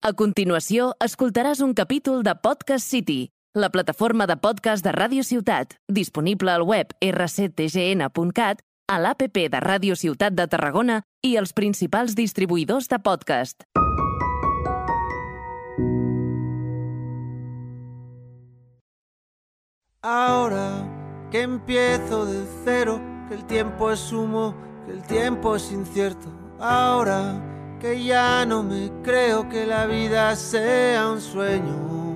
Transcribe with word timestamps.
A 0.00 0.14
continuació, 0.16 0.94
escoltaràs 1.04 1.58
un 1.60 1.74
capítol 1.76 2.22
de 2.24 2.32
Podcast 2.40 2.88
City, 2.88 3.28
la 3.52 3.68
plataforma 3.68 4.24
de 4.24 4.38
podcast 4.40 4.80
de 4.80 4.94
Ràdio 4.96 5.20
Ciutat, 5.20 5.74
disponible 5.92 6.48
al 6.48 6.62
web 6.64 6.94
rctgn.cat, 7.04 8.62
a 8.88 8.96
l'APP 8.96 9.36
de 9.52 9.60
Ràdio 9.60 9.98
Ciutat 10.00 10.32
de 10.32 10.46
Tarragona 10.48 11.02
i 11.20 11.34
els 11.36 11.52
principals 11.52 12.16
distribuïdors 12.16 12.88
de 12.88 12.96
podcast. 12.96 13.60
Ahora 20.00 21.28
que 21.30 21.42
empiezo 21.42 22.24
de 22.24 22.46
cero, 22.64 23.02
que 23.28 23.34
el 23.34 23.44
tiempo 23.44 23.90
es 23.90 24.10
humo, 24.10 24.56
que 24.86 24.92
el 24.92 25.02
tiempo 25.02 25.56
es 25.56 25.70
incierto. 25.70 26.32
Ahora 26.58 27.49
que 27.80 28.04
ya 28.04 28.44
no 28.44 28.62
me 28.62 28.90
creo 29.02 29.48
que 29.48 29.64
la 29.64 29.86
vida 29.86 30.36
sea 30.36 31.08
un 31.10 31.20
sueño. 31.20 32.14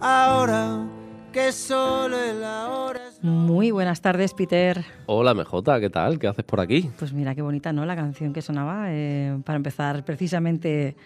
Ahora 0.00 0.88
que 1.32 1.52
solo 1.52 2.18
el 2.18 2.42
ahora 2.42 3.08
es... 3.08 3.22
Muy 3.22 3.70
buenas 3.70 4.00
tardes, 4.00 4.34
Peter. 4.34 4.84
Hola 5.06 5.34
MJ, 5.34 5.80
¿qué 5.80 5.88
tal? 5.88 6.18
¿Qué 6.18 6.26
haces 6.26 6.44
por 6.44 6.58
aquí? 6.58 6.90
Pues 6.98 7.12
mira 7.12 7.36
qué 7.36 7.42
bonita, 7.42 7.72
¿no? 7.72 7.86
La 7.86 7.94
canción 7.94 8.32
que 8.32 8.42
sonaba 8.42 8.86
eh, 8.88 9.38
para 9.44 9.56
empezar 9.56 10.04
precisamente 10.04 10.96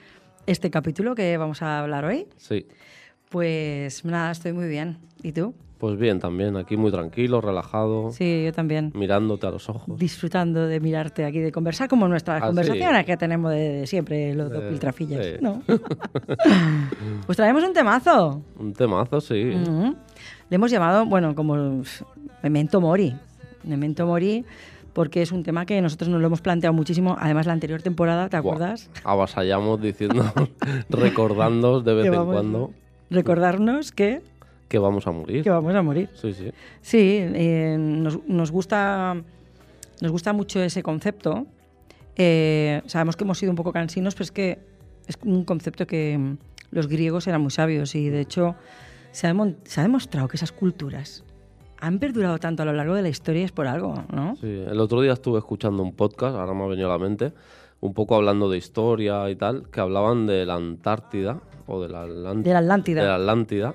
este 0.46 0.70
capítulo 0.70 1.14
que 1.14 1.36
vamos 1.36 1.60
a 1.60 1.80
hablar 1.80 2.06
hoy. 2.06 2.26
Sí. 2.38 2.66
Pues 3.28 4.06
nada, 4.06 4.30
estoy 4.30 4.54
muy 4.54 4.68
bien. 4.68 4.98
¿Y 5.22 5.32
tú? 5.32 5.54
Pues 5.82 5.98
bien, 5.98 6.20
también, 6.20 6.56
aquí 6.56 6.76
muy 6.76 6.92
tranquilo, 6.92 7.40
relajado, 7.40 8.12
Sí, 8.12 8.44
yo 8.44 8.52
también. 8.52 8.92
mirándote 8.94 9.48
a 9.48 9.50
los 9.50 9.68
ojos. 9.68 9.98
Disfrutando 9.98 10.68
de 10.68 10.78
mirarte 10.78 11.24
aquí, 11.24 11.40
de 11.40 11.50
conversar 11.50 11.88
como 11.88 12.06
nuestras 12.06 12.40
Ah, 12.40 12.46
conversaciones 12.46 13.00
sí. 13.00 13.04
que 13.04 13.16
tenemos 13.16 13.50
de, 13.50 13.80
de 13.80 13.86
siempre, 13.88 14.32
los 14.32 14.48
dos 14.48 14.62
piltrafillas. 14.62 15.26
sí. 15.26 15.32
¿no? 15.40 15.60
pues 17.26 17.36
traemos 17.36 17.64
un 17.64 17.72
temazo. 17.72 18.42
Un 18.60 18.72
temazo, 18.74 19.20
sí. 19.20 19.42
Le 19.42 20.54
hemos 20.54 20.70
llamado, 20.70 21.04
bueno, 21.04 21.34
como 21.34 21.82
Memento 22.44 22.80
Mori. 22.80 23.16
Memento 23.64 24.06
Mori, 24.06 24.44
porque 24.92 25.20
es 25.22 25.32
un 25.32 25.42
tema 25.42 25.66
que 25.66 25.82
nosotros 25.82 26.08
nos 26.10 26.20
lo 26.20 26.28
hemos 26.28 26.40
planteado 26.42 26.74
muchísimo. 26.74 27.16
Además, 27.18 27.46
la 27.46 27.54
anterior 27.54 27.82
temporada, 27.82 28.28
¿te 28.28 28.36
acuerdas? 28.36 28.88
Avasallamos 29.02 29.82
diciendo, 29.82 30.22
recordando 30.90 31.80
de 31.80 31.94
vez 31.94 32.06
en 32.06 32.24
cuando 32.24 32.70
Recordarnos 33.10 33.90
que, 33.90 34.22
que 34.72 34.78
vamos 34.78 35.06
a 35.06 35.10
morir. 35.12 35.42
que 35.44 35.50
vamos 35.50 35.74
a 35.74 35.82
morir. 35.82 36.08
Sí, 36.14 36.32
sí. 36.32 36.50
Sí, 36.80 37.18
eh, 37.20 37.76
nos, 37.78 38.18
nos 38.26 38.50
gusta, 38.50 39.14
nos 40.00 40.10
gusta 40.10 40.32
mucho 40.32 40.62
ese 40.62 40.82
concepto. 40.82 41.46
Eh, 42.16 42.80
sabemos 42.86 43.16
que 43.16 43.24
hemos 43.24 43.36
sido 43.38 43.50
un 43.52 43.56
poco 43.56 43.70
cansinos, 43.72 44.14
pero 44.14 44.24
es 44.24 44.32
que 44.32 44.58
es 45.06 45.18
un 45.24 45.44
concepto 45.44 45.86
que 45.86 46.36
los 46.70 46.88
griegos 46.88 47.26
eran 47.26 47.42
muy 47.42 47.50
sabios 47.50 47.94
y 47.94 48.08
de 48.08 48.20
hecho 48.22 48.54
se 49.10 49.26
ha, 49.26 49.30
demon- 49.34 49.56
se 49.64 49.80
ha 49.80 49.82
demostrado 49.82 50.26
que 50.28 50.36
esas 50.38 50.52
culturas 50.52 51.22
han 51.80 51.98
perdurado 51.98 52.38
tanto 52.38 52.62
a 52.62 52.66
lo 52.66 52.72
largo 52.72 52.94
de 52.94 53.02
la 53.02 53.08
historia 53.10 53.44
es 53.44 53.52
por 53.52 53.66
algo, 53.66 54.04
¿no? 54.10 54.36
Sí, 54.36 54.46
el 54.46 54.80
otro 54.80 55.00
día 55.02 55.12
estuve 55.12 55.38
escuchando 55.38 55.82
un 55.82 55.92
podcast, 55.92 56.34
ahora 56.36 56.54
me 56.54 56.64
ha 56.64 56.66
venido 56.68 56.88
a 56.88 56.96
la 56.96 56.98
mente, 56.98 57.32
un 57.80 57.92
poco 57.92 58.14
hablando 58.14 58.48
de 58.48 58.56
historia 58.56 59.28
y 59.28 59.36
tal, 59.36 59.68
que 59.68 59.80
hablaban 59.80 60.26
de 60.26 60.46
la 60.46 60.54
Antártida 60.54 61.40
o 61.66 61.82
de 61.82 61.88
la, 61.88 62.06
Atlant- 62.06 62.42
De 62.42 62.52
la 62.52 62.58
Atlántida. 62.60 63.02
de 63.02 63.08
la 63.08 63.14
Atlántida, 63.16 63.74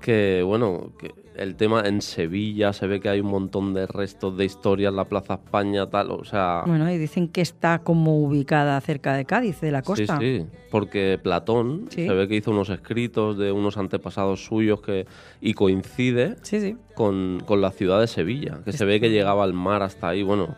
que 0.00 0.42
bueno, 0.44 0.92
que 0.98 1.12
el 1.36 1.54
tema 1.54 1.82
en 1.86 2.02
Sevilla 2.02 2.72
se 2.72 2.86
ve 2.88 2.98
que 3.00 3.08
hay 3.08 3.20
un 3.20 3.28
montón 3.28 3.72
de 3.72 3.86
restos 3.86 4.36
de 4.36 4.44
historia 4.44 4.88
en 4.88 4.96
la 4.96 5.04
Plaza 5.04 5.34
España, 5.34 5.86
tal, 5.88 6.10
o 6.10 6.24
sea... 6.24 6.64
Bueno, 6.66 6.90
y 6.90 6.98
dicen 6.98 7.28
que 7.28 7.40
está 7.42 7.78
como 7.78 8.18
ubicada 8.18 8.80
cerca 8.80 9.14
de 9.14 9.24
Cádiz, 9.24 9.60
de 9.60 9.70
la 9.70 9.82
costa. 9.82 10.18
Sí, 10.18 10.38
sí, 10.40 10.46
porque 10.72 11.18
Platón 11.22 11.86
Sí. 11.90 12.06
se 12.08 12.12
ve 12.12 12.26
que 12.26 12.34
hizo 12.34 12.50
unos 12.50 12.70
escritos 12.70 13.38
de 13.38 13.52
unos 13.52 13.76
antepasados 13.78 14.44
suyos 14.44 14.80
que 14.80 15.06
y 15.40 15.54
coincide 15.54 16.34
sí. 16.42 16.60
sí. 16.60 16.76
con, 16.96 17.40
con 17.46 17.60
la 17.60 17.70
ciudad 17.70 18.00
de 18.00 18.08
Sevilla, 18.08 18.58
que 18.64 18.72
se 18.72 18.84
ve 18.84 18.98
que 19.00 19.08
llegaba 19.10 19.44
al 19.44 19.52
mar 19.52 19.82
hasta 19.84 20.08
ahí, 20.08 20.24
bueno, 20.24 20.56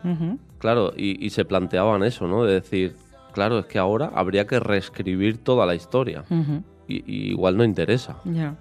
claro, 0.57 0.93
y, 0.97 1.23
y 1.23 1.29
se 1.29 1.45
planteaban 1.45 2.01
eso, 2.01 2.27
¿no? 2.27 2.43
De 2.43 2.53
decir, 2.55 2.95
claro, 3.33 3.59
es 3.59 3.65
que 3.67 3.77
ahora 3.77 4.11
habría 4.15 4.47
que 4.47 4.59
reescribir 4.59 5.37
toda 5.43 5.67
la 5.67 5.75
historia, 5.75 6.23
y 6.87 7.03
igual 7.29 7.55
no 7.55 7.63
interesa. 7.63 8.17
Ya. 8.25 8.55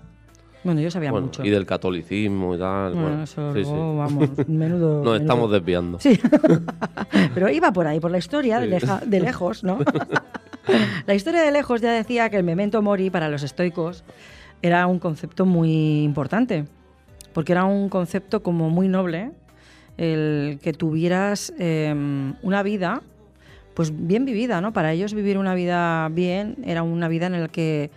Bueno, 0.62 0.80
yo 0.82 0.90
sabía 0.90 1.10
Bueno, 1.10 1.26
mucho. 1.28 1.44
y 1.44 1.48
del 1.50 1.64
catolicismo 1.64 2.54
y 2.54 2.58
tal, 2.58 2.92
Bueno, 2.92 3.08
bueno, 3.08 3.22
eso 3.24 3.52
sí, 3.54 3.64
sí. 3.64 3.70
luego, 3.70 3.96
vamos, 3.96 4.28
menudo... 4.48 4.88
Nos 4.96 5.04
menudo- 5.04 5.16
estamos 5.16 5.50
desviando. 5.52 5.98
Sí, 6.00 6.20
pero 7.34 7.48
iba 7.48 7.72
por 7.72 7.86
ahí, 7.86 7.98
por 8.00 8.10
la 8.10 8.18
historia 8.18 8.58
de, 8.60 8.66
Sí. 8.66 8.70
leja- 8.72 9.00
de 9.06 9.20
lejos, 9.20 9.64
¿no? 9.64 9.78
la 11.06 11.14
historia 11.14 11.40
de 11.42 11.50
lejos 11.50 11.80
ya 11.80 11.92
decía 11.92 12.28
que 12.28 12.36
el 12.36 12.44
memento 12.44 12.82
mori 12.82 13.08
para 13.10 13.28
los 13.28 13.42
estoicos 13.42 14.04
era 14.62 14.86
un 14.86 14.98
concepto 14.98 15.46
muy 15.46 16.02
importante, 16.02 16.66
porque 17.32 17.52
era 17.52 17.64
un 17.64 17.88
concepto 17.88 18.42
como 18.42 18.68
muy 18.68 18.88
noble, 18.88 19.30
el 19.96 20.58
que 20.62 20.72
tuvieras 20.72 21.52
eh, 21.58 21.94
una 22.42 22.62
vida, 22.62 23.00
pues 23.74 23.92
bien 24.06 24.24
vivida, 24.26 24.60
¿no? 24.60 24.72
Para 24.74 24.92
ellos 24.92 25.14
vivir 25.14 25.38
una 25.38 25.54
vida 25.54 26.08
bien 26.10 26.56
era 26.64 26.82
una 26.82 27.08
vida 27.08 27.26
en 27.26 27.40
la 27.40 27.48
que, 27.48 27.90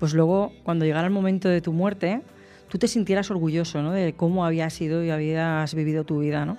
pues 0.00 0.12
luego, 0.14 0.50
cuando 0.64 0.84
llegara 0.84 1.06
el 1.06 1.12
momento 1.12 1.48
de 1.48 1.60
tu 1.60 1.72
muerte, 1.72 2.22
tú 2.68 2.78
te 2.78 2.88
sintieras 2.88 3.30
orgulloso, 3.30 3.82
¿no? 3.82 3.92
De 3.92 4.14
cómo 4.14 4.44
habías 4.44 4.72
sido 4.72 5.04
y 5.04 5.10
habías 5.10 5.72
vivido 5.74 6.02
tu 6.04 6.18
vida, 6.20 6.44
¿no? 6.44 6.56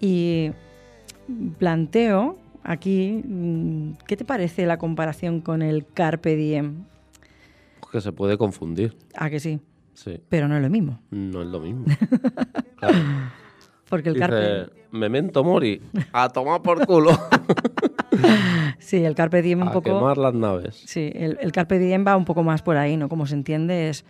Y 0.00 0.52
planteo 1.58 2.38
aquí, 2.62 3.22
mm, 3.24 3.92
¿qué 4.06 4.16
te 4.16 4.24
parece 4.24 4.64
la 4.66 4.78
comparación 4.78 5.40
con 5.40 5.60
el 5.62 5.86
Carpe 5.86 6.36
Diem? 6.36 6.84
Que 7.90 8.00
se 8.00 8.12
puede 8.12 8.36
confundir, 8.36 8.96
Ah, 9.14 9.30
que 9.30 9.40
sí, 9.40 9.60
sí, 9.94 10.20
pero 10.28 10.48
no 10.48 10.56
es 10.56 10.62
lo 10.62 10.70
mismo. 10.70 11.00
no 11.10 11.42
es 11.42 11.48
lo 11.48 11.60
mismo. 11.60 11.84
Claro. 12.76 12.98
Porque 13.88 14.10
el 14.10 14.18
Carpe, 14.18 14.66
memento 14.90 15.42
mori, 15.44 15.80
a 16.12 16.28
tomar 16.28 16.60
por 16.60 16.84
culo, 16.86 17.10
sí, 18.78 19.04
el 19.04 19.14
Carpe 19.14 19.42
Diem 19.42 19.62
un 19.62 19.68
a 19.68 19.72
poco... 19.72 19.82
quemar 19.98 20.18
las 20.18 20.34
naves. 20.34 20.82
Sí, 20.86 21.10
el, 21.14 21.38
el 21.40 21.52
Carpe 21.52 21.78
Diem 21.78 22.04
va 22.06 22.16
un 22.16 22.24
poco 22.24 22.42
más 22.42 22.62
por 22.62 22.76
ahí, 22.76 22.96
¿no? 22.96 23.08
Como 23.08 23.26
se 23.26 23.34
entiende, 23.34 23.88
es 23.88 24.04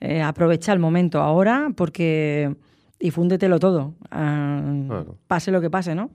eh, 0.00 0.22
aprovecha 0.22 0.72
el 0.72 0.78
momento 0.78 1.20
ahora 1.20 1.70
porque 1.76 2.54
y 2.98 3.10
fúndetelo 3.10 3.58
todo, 3.58 3.94
ah, 4.10 4.62
Claro. 4.86 5.16
pase 5.26 5.50
lo 5.50 5.60
que 5.60 5.70
pase, 5.70 5.94
¿no? 5.94 6.10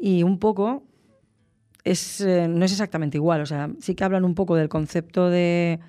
Y 0.00 0.22
un 0.22 0.38
poco 0.38 0.82
es, 1.84 2.20
eh, 2.20 2.46
no 2.48 2.64
es 2.64 2.72
exactamente 2.72 3.16
igual, 3.18 3.40
o 3.40 3.46
sea, 3.46 3.70
sí 3.80 3.94
que 3.94 4.04
hablan 4.04 4.24
un 4.24 4.34
poco 4.34 4.56
del 4.56 4.68
concepto 4.68 5.28
de 5.30 5.80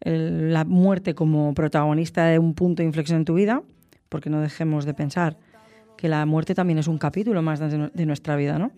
el- 0.00 0.52
la 0.52 0.64
muerte 0.64 1.14
como 1.14 1.52
protagonista 1.54 2.24
de 2.26 2.38
un 2.38 2.54
punto 2.54 2.82
de 2.82 2.86
inflexión 2.86 3.18
en 3.18 3.24
tu 3.24 3.34
vida, 3.34 3.62
porque 4.08 4.30
no 4.30 4.40
dejemos 4.40 4.84
de 4.84 4.94
pensar 4.94 5.36
que 5.96 6.08
la 6.08 6.24
muerte 6.24 6.54
también 6.54 6.78
es 6.78 6.88
un 6.88 6.98
capítulo 6.98 7.42
más 7.42 7.60
de 7.60 8.06
nuestra 8.06 8.36
vida, 8.36 8.58
¿no? 8.58 8.70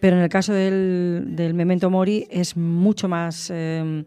Pero 0.00 0.16
en 0.16 0.22
el 0.22 0.28
caso 0.28 0.52
del, 0.52 1.24
del 1.36 1.54
memento 1.54 1.90
mori 1.90 2.26
es 2.30 2.56
mucho 2.56 3.08
más 3.08 3.50
eh, 3.54 4.04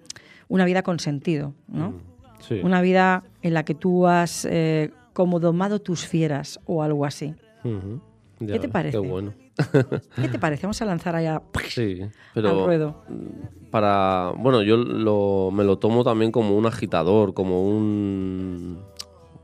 una 0.49 0.65
vida 0.65 0.81
con 0.83 0.99
sentido, 0.99 1.53
¿no? 1.67 1.93
Sí. 2.39 2.59
Una 2.63 2.81
vida 2.81 3.23
en 3.41 3.53
la 3.53 3.63
que 3.63 3.73
tú 3.75 4.07
has 4.07 4.45
eh, 4.49 4.91
como 5.13 5.39
domado 5.39 5.79
tus 5.79 6.05
fieras 6.05 6.59
o 6.65 6.83
algo 6.83 7.05
así. 7.05 7.35
Ya 8.39 8.53
¿Qué 8.53 8.59
te 8.59 8.67
parece? 8.69 8.99
Qué 8.99 9.07
bueno. 9.07 9.33
¿Qué 10.21 10.27
te 10.27 10.39
parece? 10.39 10.63
Vamos 10.63 10.81
a 10.81 10.85
lanzar 10.85 11.15
allá 11.15 11.41
Sí, 11.69 12.01
al 12.01 12.11
pero 12.33 12.65
ruedo. 12.65 13.03
para 13.69 14.33
bueno, 14.35 14.63
yo 14.63 14.77
lo, 14.77 15.51
me 15.51 15.63
lo 15.63 15.77
tomo 15.77 16.03
también 16.03 16.31
como 16.31 16.57
un 16.57 16.65
agitador, 16.65 17.33
como 17.35 17.65
un 17.69 18.79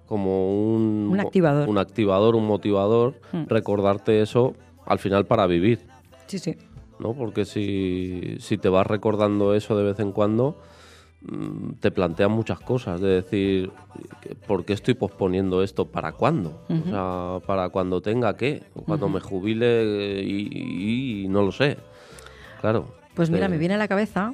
como 0.08 0.74
un 0.74 1.10
Un 1.12 1.20
activador. 1.20 1.70
un 1.70 1.78
activador, 1.78 2.36
un 2.36 2.48
motivador, 2.48 3.14
Mm. 3.32 3.44
recordarte 3.48 4.22
eso 4.24 4.56
al 4.88 4.98
final 4.98 5.26
para 5.28 5.46
vivir, 5.46 5.82
Sí, 6.30 6.40
sí. 6.40 6.56
¿no? 7.00 7.14
Porque 7.14 7.44
si, 7.46 8.38
si 8.40 8.58
te 8.58 8.70
vas 8.70 8.86
recordando 8.88 9.54
eso 9.56 9.76
de 9.78 9.84
vez 9.84 10.00
en 10.00 10.12
cuando, 10.12 10.62
mm, 11.22 11.72
te 11.80 11.92
plantean 11.92 12.32
muchas 12.32 12.60
cosas, 12.60 13.02
de 13.02 13.08
decir, 13.22 13.72
¿por 14.48 14.64
qué 14.66 14.74
estoy 14.74 14.94
posponiendo 14.94 15.64
esto? 15.64 15.86
¿Para 15.86 16.12
cuándo? 16.14 16.62
O 16.70 16.90
sea, 16.90 17.46
¿para 17.48 17.70
cuando 17.70 18.02
tenga 18.02 18.36
qué? 18.38 18.64
¿O 18.76 18.82
Cuando 18.84 19.10
me 19.10 19.20
jubile 19.22 20.22
y, 20.24 20.48
y- 20.52 21.24
y 21.26 21.28
no 21.30 21.42
lo 21.42 21.52
sé. 21.52 21.78
Claro. 22.62 22.94
Pues 23.16 23.30
mira, 23.30 23.48
Eh, 23.48 23.50
me 23.50 23.58
viene 23.58 23.74
a 23.74 23.78
la 23.78 23.88
cabeza 23.88 24.34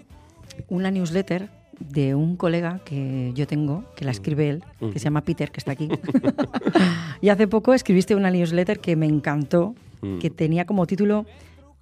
una 0.70 0.92
newsletter 0.92 1.50
de 1.80 2.16
un 2.16 2.36
colega 2.38 2.80
que 2.86 3.32
yo 3.36 3.46
tengo, 3.48 3.84
que 3.96 4.06
la 4.06 4.12
escribe 4.12 4.50
él, 4.50 4.64
que 4.94 5.00
se 5.00 5.04
llama 5.06 5.22
Peter, 5.22 5.52
que 5.52 5.60
está 5.60 5.72
aquí. 5.74 5.88
y 7.22 7.30
hace 7.30 7.48
poco 7.48 7.74
escribiste 7.74 8.16
una 8.16 8.32
newsletter 8.32 8.80
que 8.80 8.96
me 8.96 9.06
encantó, 9.06 9.76
Mm. 10.02 10.20
que 10.20 10.30
tenía 10.30 10.66
como 10.66 10.86
título 10.86 11.26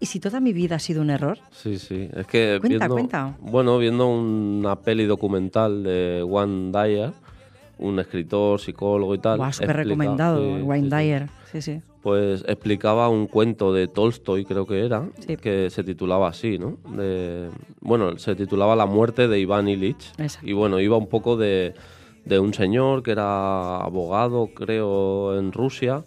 ¿Y 0.03 0.05
si 0.05 0.19
toda 0.19 0.41
mi 0.41 0.51
vida 0.51 0.75
ha 0.75 0.79
sido 0.79 1.01
un 1.01 1.09
error? 1.11 1.38
Sí, 1.51 1.79
sí. 1.79 2.09
Es 2.13 2.27
que 2.27 2.57
Cuenta, 2.59 2.77
viendo, 2.88 2.94
cuenta. 2.94 3.38
Bueno, 3.39 3.77
viendo 3.77 4.05
una 4.09 4.75
peli 4.75 5.05
documental 5.05 5.81
de 5.81 6.21
Juan 6.27 6.73
Dyer, 6.73 7.13
un 7.77 7.97
escritor, 8.00 8.59
psicólogo 8.59 9.15
y 9.15 9.19
tal. 9.19 9.38
Guau, 9.38 9.53
súper 9.53 9.77
recomendado, 9.77 10.57
sí, 10.57 10.61
Wayne 10.61 10.89
sí. 10.89 10.95
Dyer. 10.97 11.29
Sí, 11.53 11.61
sí. 11.61 11.81
pues 12.01 12.44
explicaba 12.50 13.07
un 13.07 13.27
cuento 13.27 13.71
de 13.71 13.88
Tolstoy, 13.88 14.44
creo 14.44 14.65
que 14.65 14.85
era, 14.85 15.07
Sí. 15.25 15.38
que 15.38 15.69
se 15.69 15.85
titulaba 15.85 16.27
así, 16.27 16.59
¿no? 16.59 16.79
De, 16.97 17.50
bueno, 17.79 18.17
se 18.17 18.35
titulaba 18.35 18.75
La 18.75 18.85
muerte 18.85 19.29
de 19.29 19.39
Iván 19.39 19.69
Ilich. 19.69 20.11
Exacto. 20.17 20.45
Y 20.45 20.51
bueno, 20.51 20.81
iba 20.81 20.97
un 20.97 21.07
poco 21.07 21.38
de, 21.38 21.75
de 22.25 22.39
un 22.39 22.53
señor 22.53 23.03
que 23.03 23.11
era 23.11 23.77
abogado, 23.77 24.50
creo, 24.53 25.39
en 25.39 25.53
Rusia, 25.53 26.03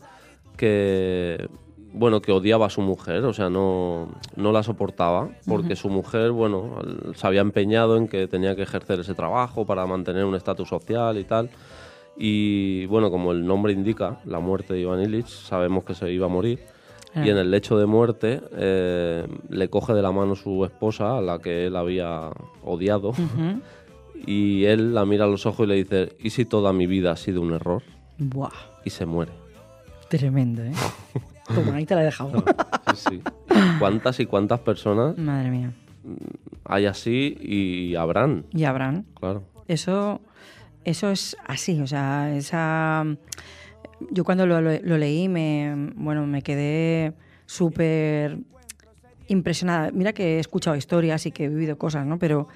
que 0.58 1.48
bueno, 1.96 2.20
que 2.20 2.30
odiaba 2.30 2.66
a 2.66 2.70
su 2.70 2.82
mujer, 2.82 3.24
o 3.24 3.32
sea, 3.32 3.48
no, 3.48 4.08
no 4.36 4.52
la 4.52 4.62
soportaba, 4.62 5.30
porque 5.48 5.76
su 5.76 5.88
mujer, 5.88 6.30
bueno, 6.30 6.76
se 7.14 7.26
había 7.26 7.40
empeñado 7.40 7.96
en 7.96 8.06
que 8.06 8.28
tenía 8.28 8.54
que 8.54 8.62
ejercer 8.62 9.00
ese 9.00 9.14
trabajo 9.14 9.64
para 9.64 9.86
mantener 9.86 10.26
un 10.26 10.34
estatus 10.34 10.68
social 10.68 11.18
y 11.18 11.24
tal. 11.24 11.48
Y 12.18 12.84
bueno, 12.86 13.10
como 13.10 13.32
el 13.32 13.46
nombre 13.46 13.72
indica, 13.72 14.20
la 14.26 14.40
muerte 14.40 14.74
de 14.74 14.80
Iván 14.80 15.00
Illich, 15.00 15.26
sabemos 15.26 15.84
que 15.84 15.94
se 15.94 16.12
iba 16.12 16.26
a 16.26 16.28
morir. 16.28 16.60
Y 17.14 17.30
en 17.30 17.38
el 17.38 17.50
lecho 17.50 17.78
de 17.78 17.86
muerte 17.86 18.42
eh, 18.52 19.26
le 19.48 19.70
coge 19.70 19.94
de 19.94 20.02
la 20.02 20.12
mano 20.12 20.34
su 20.34 20.66
esposa, 20.66 21.16
a 21.16 21.22
la 21.22 21.38
que 21.38 21.64
él 21.64 21.76
había 21.76 22.30
odiado, 22.62 23.12
y 24.26 24.64
él 24.64 24.92
la 24.92 25.06
mira 25.06 25.24
a 25.24 25.28
los 25.28 25.46
ojos 25.46 25.64
y 25.64 25.68
le 25.68 25.74
dice, 25.76 26.14
¿y 26.20 26.28
si 26.28 26.44
toda 26.44 26.74
mi 26.74 26.86
vida 26.86 27.12
ha 27.12 27.16
sido 27.16 27.40
un 27.40 27.54
error? 27.54 27.82
Buah, 28.18 28.50
Y 28.84 28.90
se 28.90 29.06
muere. 29.06 29.32
tremendo, 30.10 30.62
¿eh? 30.62 30.72
Toma, 31.54 31.76
ahí 31.76 31.86
te 31.86 31.94
la 31.94 32.02
he 32.02 32.04
dejado. 32.06 32.32
Sí, 32.94 32.96
sí. 33.10 33.22
¿Cuántas 33.80 34.20
y 34.20 34.26
cuántas 34.26 34.60
personas 34.60 35.18
Madre 35.18 35.50
mía. 35.50 35.72
hay 36.64 36.86
así 36.86 37.36
y 37.40 37.94
habrán? 37.96 38.44
Y 38.52 38.64
habrán. 38.64 39.04
Claro. 39.18 39.42
Eso, 39.66 40.20
eso 40.84 41.10
es 41.10 41.36
así, 41.46 41.80
o 41.80 41.86
sea, 41.86 42.32
esa... 42.36 43.04
Yo 44.10 44.22
cuando 44.24 44.46
lo, 44.46 44.60
lo- 44.60 44.78
lo 44.80 44.98
leí 44.98 45.28
me, 45.28 45.90
bueno, 45.96 46.26
me 46.26 46.42
quedé 46.42 47.14
súper 47.46 48.38
impresionada. 49.28 49.90
Mira 49.92 50.12
que 50.12 50.36
he 50.36 50.38
escuchado 50.38 50.76
historias 50.76 51.26
y 51.26 51.32
que 51.32 51.44
he 51.46 51.48
vivido 51.48 51.76
cosas, 51.78 52.06
¿no? 52.06 52.18
Pero 52.18 52.46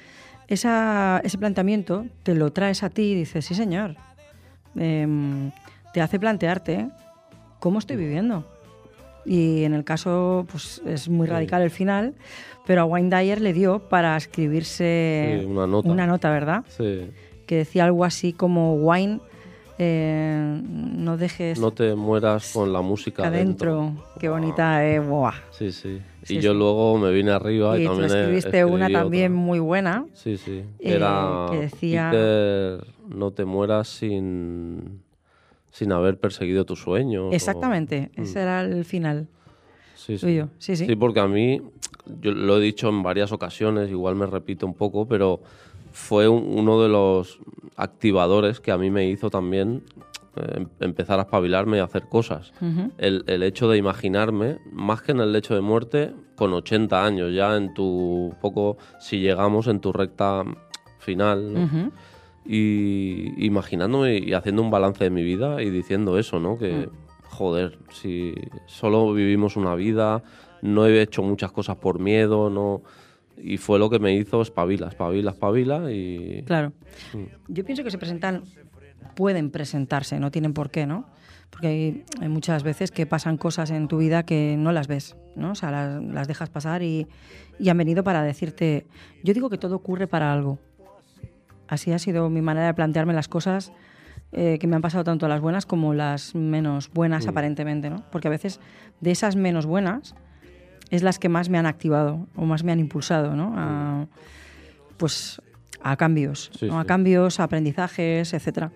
esa, 0.48 1.20
ese 1.24 1.38
planteamiento 1.38 2.06
te 2.22 2.34
lo 2.34 2.52
traes 2.52 2.82
a 2.82 2.90
ti 2.90 3.02
y 3.02 3.14
dices, 3.14 3.44
sí 3.46 3.54
señor, 3.54 3.96
Em, 4.76 5.50
te 5.92 6.00
hace 6.00 6.20
plantearte 6.20 6.88
cómo 7.58 7.80
estoy 7.80 7.96
viviendo. 7.96 8.46
Y 9.24 9.64
en 9.64 9.74
el 9.74 9.84
caso, 9.84 10.46
pues 10.50 10.80
es 10.86 11.08
muy 11.08 11.26
Sí. 11.26 11.32
radical 11.32 11.62
el 11.62 11.70
final, 11.70 12.14
pero 12.66 12.82
a 12.82 12.84
Wayne 12.84 13.14
Dyer 13.14 13.40
le 13.40 13.52
dio 13.52 13.78
para 13.88 14.16
escribirse 14.16 15.38
Sí, 15.40 15.44
una 15.46 15.66
nota. 15.66 15.88
una 15.88 16.06
nota, 16.06 16.30
¿verdad? 16.30 16.64
Sí. 16.68 17.10
Que 17.46 17.56
decía 17.56 17.84
algo 17.84 18.04
así 18.04 18.32
como 18.32 18.74
Wine, 18.76 19.20
eh, 19.82 20.60
no 20.62 21.16
dejes 21.16 21.58
No 21.58 21.70
te 21.70 21.94
mueras 21.94 22.52
con 22.52 22.72
la 22.72 22.82
música 22.82 23.26
adentro. 23.26 23.92
Qué 24.18 24.28
Wow. 24.28 24.38
bonita, 24.38 24.86
eh, 24.86 24.98
buah. 25.00 25.32
Sí, 25.50 25.72
sí. 25.72 26.00
Sí, 26.22 26.36
y 26.36 26.40
yo 26.40 26.52
luego 26.52 26.98
me 26.98 27.10
vine 27.10 27.30
arriba 27.30 27.78
y, 27.78 27.82
Y 27.82 27.86
tú 27.86 27.92
también 27.92 28.10
he- 28.10 28.20
escribiste 28.20 28.64
una 28.66 28.90
también 28.90 29.32
muy 29.32 29.58
buena. 29.58 30.04
Sí, 30.12 30.36
sí. 30.36 30.62
eh, 30.80 30.94
Era 30.96 31.46
que 31.50 31.58
decía- 31.60 32.10
Peter, 32.10 32.86
no 33.08 33.30
te 33.30 33.44
mueras 33.46 33.88
sin, 33.88 35.00
sin 35.70 35.92
haber 35.92 36.18
perseguido 36.18 36.64
tus 36.64 36.80
sueños. 36.80 37.26
o- 37.30 37.32
Exactamente, 37.34 38.10
Mm. 38.16 38.22
ese 38.22 38.40
era 38.42 38.62
el 38.62 38.84
final. 38.84 39.28
Sí, 39.94 40.16
sí. 40.18 40.26
Tuyo, 40.26 40.48
sí, 40.58 40.76
sí. 40.76 40.86
Sí, 40.86 40.96
porque 40.96 41.20
a 41.20 41.28
mí, 41.28 41.60
yo 42.20 42.32
lo 42.32 42.56
he 42.56 42.60
dicho 42.60 42.88
en 42.88 43.02
varias 43.02 43.32
ocasiones, 43.32 43.90
igual 43.90 44.14
me 44.16 44.26
repito 44.26 44.66
un 44.66 44.74
poco, 44.74 45.06
pero 45.06 45.40
fue 45.92 46.28
un- 46.28 46.58
uno 46.58 46.82
de 46.82 46.88
los 46.88 47.38
activadores 47.76 48.60
que 48.60 48.70
a 48.72 48.78
mí 48.78 48.90
me 48.90 49.08
hizo 49.08 49.30
también 49.30 49.82
eh, 50.36 50.64
empezar 50.78 51.18
a 51.18 51.22
espabilarme 51.22 51.78
y 51.78 51.80
a 51.80 51.84
hacer 51.84 52.04
cosas. 52.08 52.52
El, 52.98 53.24
el 53.26 53.42
hecho 53.42 53.68
de 53.68 53.76
imaginarme, 53.78 54.58
más 54.72 55.02
que 55.02 55.10
en 55.10 55.18
el 55.18 55.32
lecho 55.32 55.56
de 55.56 55.60
muerte, 55.60 56.12
con 56.36 56.52
80 56.52 57.04
años, 57.04 57.34
ya 57.34 57.56
en 57.56 57.74
tu 57.74 58.32
poco, 58.40 58.76
si 59.00 59.18
llegamos 59.18 59.66
en 59.66 59.80
tu 59.80 59.92
recta 59.92 60.44
final, 61.00 61.52
¿no? 61.52 61.90
Y 62.44 63.44
imaginándome 63.44 64.18
y 64.18 64.32
haciendo 64.32 64.62
un 64.62 64.70
balance 64.70 65.04
de 65.04 65.10
mi 65.10 65.22
vida 65.22 65.62
y 65.62 65.70
diciendo 65.70 66.18
eso, 66.18 66.40
¿no? 66.40 66.58
Que, 66.58 66.88
joder, 67.24 67.78
si 67.90 68.34
solo 68.66 69.12
vivimos 69.12 69.56
una 69.56 69.74
vida, 69.74 70.22
no 70.62 70.86
he 70.86 71.00
hecho 71.02 71.22
muchas 71.22 71.52
cosas 71.52 71.76
por 71.76 71.98
miedo, 71.98 72.50
no... 72.50 72.82
Y 73.42 73.56
fue 73.56 73.78
lo 73.78 73.88
que 73.88 73.98
me 73.98 74.14
hizo 74.14 74.42
espabila, 74.42 74.88
espabila, 74.88 75.30
espabila 75.30 75.90
y... 75.90 76.42
Claro. 76.44 76.72
Mm. 77.14 77.24
Yo 77.48 77.64
pienso 77.64 77.82
que 77.82 77.90
se 77.90 77.96
presentan, 77.96 78.42
pueden 79.16 79.50
presentarse, 79.50 80.20
no 80.20 80.30
tienen 80.30 80.52
por 80.52 80.70
qué, 80.70 80.86
¿no? 80.86 81.06
Porque 81.48 81.66
hay, 81.68 82.04
hay 82.20 82.28
muchas 82.28 82.62
veces 82.62 82.90
que 82.90 83.06
pasan 83.06 83.38
cosas 83.38 83.70
en 83.70 83.88
tu 83.88 83.98
vida 83.98 84.24
que 84.24 84.56
no 84.58 84.72
las 84.72 84.88
ves, 84.88 85.16
¿no? 85.36 85.52
O 85.52 85.54
sea, 85.54 85.70
las, 85.70 86.02
las 86.02 86.28
dejas 86.28 86.50
pasar 86.50 86.82
y, 86.82 87.06
y 87.58 87.70
han 87.70 87.78
venido 87.78 88.04
para 88.04 88.22
decirte. 88.22 88.86
Yo 89.24 89.32
digo 89.34 89.48
que 89.48 89.58
todo 89.58 89.76
ocurre 89.76 90.06
para 90.06 90.32
algo. 90.32 90.58
Así 91.70 91.92
ha 91.92 92.00
sido 92.00 92.28
mi 92.30 92.42
manera 92.42 92.66
de 92.66 92.74
plantearme 92.74 93.12
las 93.14 93.28
cosas 93.28 93.72
eh, 94.32 94.58
que 94.60 94.66
me 94.66 94.74
han 94.74 94.82
pasado 94.82 95.04
tanto 95.04 95.28
las 95.28 95.40
buenas 95.40 95.66
como 95.66 95.94
las 95.94 96.34
menos 96.34 96.90
buenas, 96.92 97.28
aparentemente, 97.28 97.90
¿no? 97.90 98.02
Porque 98.10 98.26
a 98.26 98.30
veces 98.30 98.58
de 99.00 99.12
esas 99.12 99.36
menos 99.36 99.66
buenas 99.66 100.16
es 100.90 101.04
las 101.04 101.20
que 101.20 101.28
más 101.28 101.48
me 101.48 101.58
han 101.58 101.66
activado 101.66 102.26
o 102.34 102.44
más 102.44 102.64
me 102.64 102.72
han 102.72 102.80
impulsado, 102.80 103.36
¿no? 103.36 103.54
A, 103.56 104.06
pues 104.96 105.40
a 105.80 105.96
cambios, 105.96 106.50
Sí, 106.58 106.66
¿no? 106.66 106.78
a 106.80 106.82
sí. 106.82 106.88
cambios, 106.88 107.38
a 107.38 107.44
aprendizajes, 107.44 108.34
etcétera. 108.34 108.72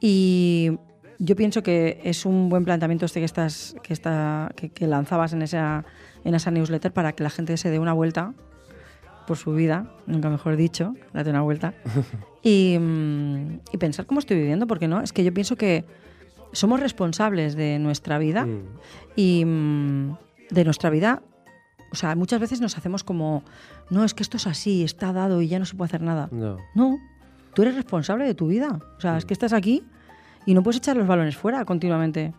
Y 0.00 0.72
yo 1.20 1.36
pienso 1.36 1.62
que 1.62 2.00
es 2.02 2.26
un 2.26 2.48
buen 2.48 2.64
planteamiento 2.64 3.06
este 3.06 3.20
que 3.20 3.26
estás, 3.26 3.76
que 3.84 3.92
está, 3.92 4.50
que, 4.56 4.68
que 4.70 4.88
lanzabas 4.88 5.32
en 5.32 5.42
esa, 5.42 5.84
en 6.24 6.34
esa 6.34 6.50
newsletter 6.50 6.92
para 6.92 7.12
que 7.12 7.22
la 7.22 7.30
gente 7.30 7.56
se 7.56 7.70
dé 7.70 7.78
una 7.78 7.92
vuelta 7.92 8.34
por 9.26 9.36
su 9.36 9.52
vida, 9.52 9.86
nunca 10.06 10.30
mejor 10.30 10.56
dicho, 10.56 10.94
date 11.12 11.30
una 11.30 11.42
vuelta, 11.42 11.74
y, 12.42 12.76
mm, 12.78 13.60
y 13.72 13.78
pensar 13.78 14.06
cómo 14.06 14.20
estoy 14.20 14.36
viviendo, 14.36 14.66
porque 14.66 14.88
no, 14.88 15.00
es 15.00 15.12
que 15.12 15.24
yo 15.24 15.32
pienso 15.32 15.56
que 15.56 15.84
somos 16.52 16.80
responsables 16.80 17.56
de 17.56 17.78
nuestra 17.78 18.18
vida 18.18 18.46
Mm, 18.46 18.62
y 19.16 19.44
mm, 19.44 20.16
de 20.50 20.64
nuestra 20.64 20.90
vida, 20.90 21.22
o 21.90 21.96
sea, 21.96 22.14
muchas 22.14 22.40
veces 22.40 22.60
nos 22.60 22.76
hacemos 22.78 23.04
como, 23.04 23.42
no, 23.90 24.04
es 24.04 24.14
que 24.14 24.22
esto 24.22 24.36
es 24.36 24.46
así, 24.46 24.82
está 24.82 25.12
dado 25.12 25.42
y 25.42 25.48
ya 25.48 25.58
no 25.58 25.64
se 25.64 25.76
puede 25.76 25.88
hacer 25.88 26.02
nada. 26.02 26.28
No, 26.74 26.98
tú 27.54 27.62
eres 27.62 27.74
responsable 27.74 28.24
de 28.24 28.34
tu 28.34 28.46
vida. 28.46 28.78
O 28.96 29.00
sea, 29.00 29.18
es 29.18 29.24
que 29.24 29.34
estás 29.34 29.52
aquí 29.52 29.84
y 30.46 30.54
no 30.54 30.62
puedes 30.62 30.78
echar 30.78 30.96
los 30.96 31.06
balones 31.06 31.36
fuera 31.36 31.64
continuamente. 31.64 32.32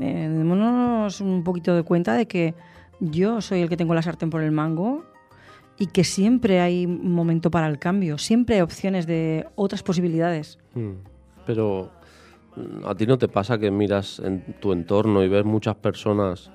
Eh, 0.00 0.28
démonos 0.28 1.20
un 1.20 1.44
poquito 1.44 1.74
de 1.74 1.82
cuenta 1.82 2.14
de 2.14 2.26
que 2.26 2.54
yo 3.00 3.40
soy 3.40 3.60
el 3.62 3.68
que 3.68 3.76
tengo 3.76 3.94
la 3.94 4.02
sartén 4.02 4.30
por 4.30 4.42
el 4.42 4.50
mango 4.50 5.04
y 5.78 5.86
que 5.86 6.04
siempre 6.04 6.60
hay 6.60 6.86
momento 6.86 7.50
para 7.50 7.66
el 7.68 7.78
cambio, 7.78 8.18
siempre 8.18 8.56
hay 8.56 8.62
opciones 8.62 9.06
de 9.06 9.46
otras 9.56 9.82
posibilidades. 9.82 10.58
Mm. 10.74 10.92
Pero 11.46 11.90
mm, 12.56 12.86
a 12.86 12.94
ti 12.94 13.06
no 13.06 13.18
te 13.18 13.28
pasa 13.28 13.58
que 13.58 13.70
miras 13.70 14.20
en 14.20 14.42
tu 14.60 14.72
entorno 14.72 15.22
y 15.22 15.28
ves 15.28 15.44
muchas 15.44 15.76
personas 15.76 16.50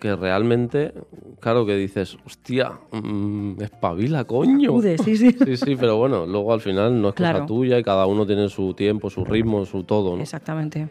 que 0.00 0.16
realmente, 0.16 0.94
claro 1.40 1.66
que 1.66 1.76
dices, 1.76 2.16
hostia, 2.24 2.72
mm, 2.90 3.60
espabila, 3.60 4.24
coño. 4.24 4.70
Acude, 4.70 4.96
sí, 4.98 5.16
sí. 5.16 5.30
Sí, 5.44 5.56
sí, 5.56 5.76
pero 5.76 5.96
bueno, 5.98 6.26
luego 6.26 6.52
al 6.52 6.60
final 6.60 7.00
no 7.00 7.10
es 7.10 7.14
Claro. 7.14 7.40
cosa 7.40 7.46
tuya 7.46 7.78
y 7.78 7.82
cada 7.82 8.06
uno 8.06 8.26
tiene 8.26 8.48
su 8.48 8.72
tiempo, 8.74 9.10
su 9.10 9.24
ritmo, 9.24 9.66
su 9.66 9.84
todo, 9.84 10.16
¿no? 10.16 10.22
Exactamente. 10.22 10.88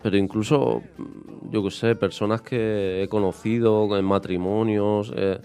Pero 0.00 0.16
incluso, 0.16 0.82
yo 1.50 1.62
qué 1.62 1.70
sé, 1.70 1.94
personas 1.96 2.42
que 2.42 3.02
he 3.02 3.08
conocido 3.08 3.96
en 3.96 4.04
matrimonios 4.04 5.12
eh, 5.16 5.40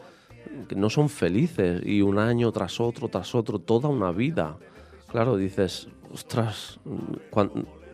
no 0.75 0.89
son 0.89 1.09
felices 1.09 1.81
y 1.85 2.01
un 2.01 2.17
año 2.19 2.51
tras 2.51 2.79
otro, 2.79 3.07
tras 3.07 3.33
otro, 3.35 3.59
toda 3.59 3.89
una 3.89 4.11
vida. 4.11 4.57
Claro, 5.11 5.37
dices, 5.37 5.87
ostras, 6.13 6.79
mm, 6.85 7.39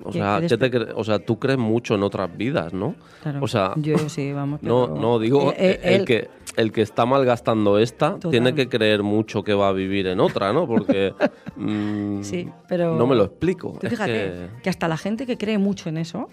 o, 0.05 0.12
sea, 0.12 0.39
que 0.41 0.48
¿qué 0.48 0.58
te 0.58 0.72
cre- 0.72 0.93
o 0.96 1.03
sea, 1.03 1.20
tú 1.20 1.39
crees 1.39 1.58
mucho 1.60 1.96
en 1.96 2.03
otras 2.03 2.36
vidas, 2.36 2.74
¿no? 2.74 2.96
Claro. 3.22 3.39
O 3.41 3.48
sea, 3.48 3.74
yo 3.77 3.98
sí, 4.10 4.34
vamos. 4.34 4.62
no, 4.62 4.88
pero- 4.88 5.01
no, 5.01 5.20
digo, 5.20 5.51
Eh, 5.51 5.79
eh, 5.82 5.96
el, 5.96 6.05
que, 6.05 6.29
el 6.58 6.72
que 6.72 6.82
está 6.82 7.05
malgastando 7.05 7.77
esta 7.79 8.15
Total. 8.15 8.32
tiene 8.32 8.53
que 8.55 8.67
creer 8.67 9.03
mucho 9.03 9.43
que 9.43 9.53
va 9.53 9.70
a 9.70 9.72
vivir 9.72 10.08
en 10.08 10.20
otra, 10.20 10.51
¿no? 10.51 10.67
Porque 10.67 11.13
mm, 11.55 12.22
Sí, 12.24 12.50
pero... 12.67 12.96
no 12.98 13.08
me 13.08 13.15
lo 13.15 13.24
explico. 13.25 13.77
Tú 13.79 13.88
Es 13.88 13.91
fíjate 13.91 14.12
que- 14.12 14.50
que... 14.63 14.70
hasta 14.70 14.88
la 14.88 14.98
gente 14.98 15.25
que 15.25 15.38
cree 15.38 15.58
mucho 15.58 15.88
en 15.89 15.98
eso, 15.98 16.29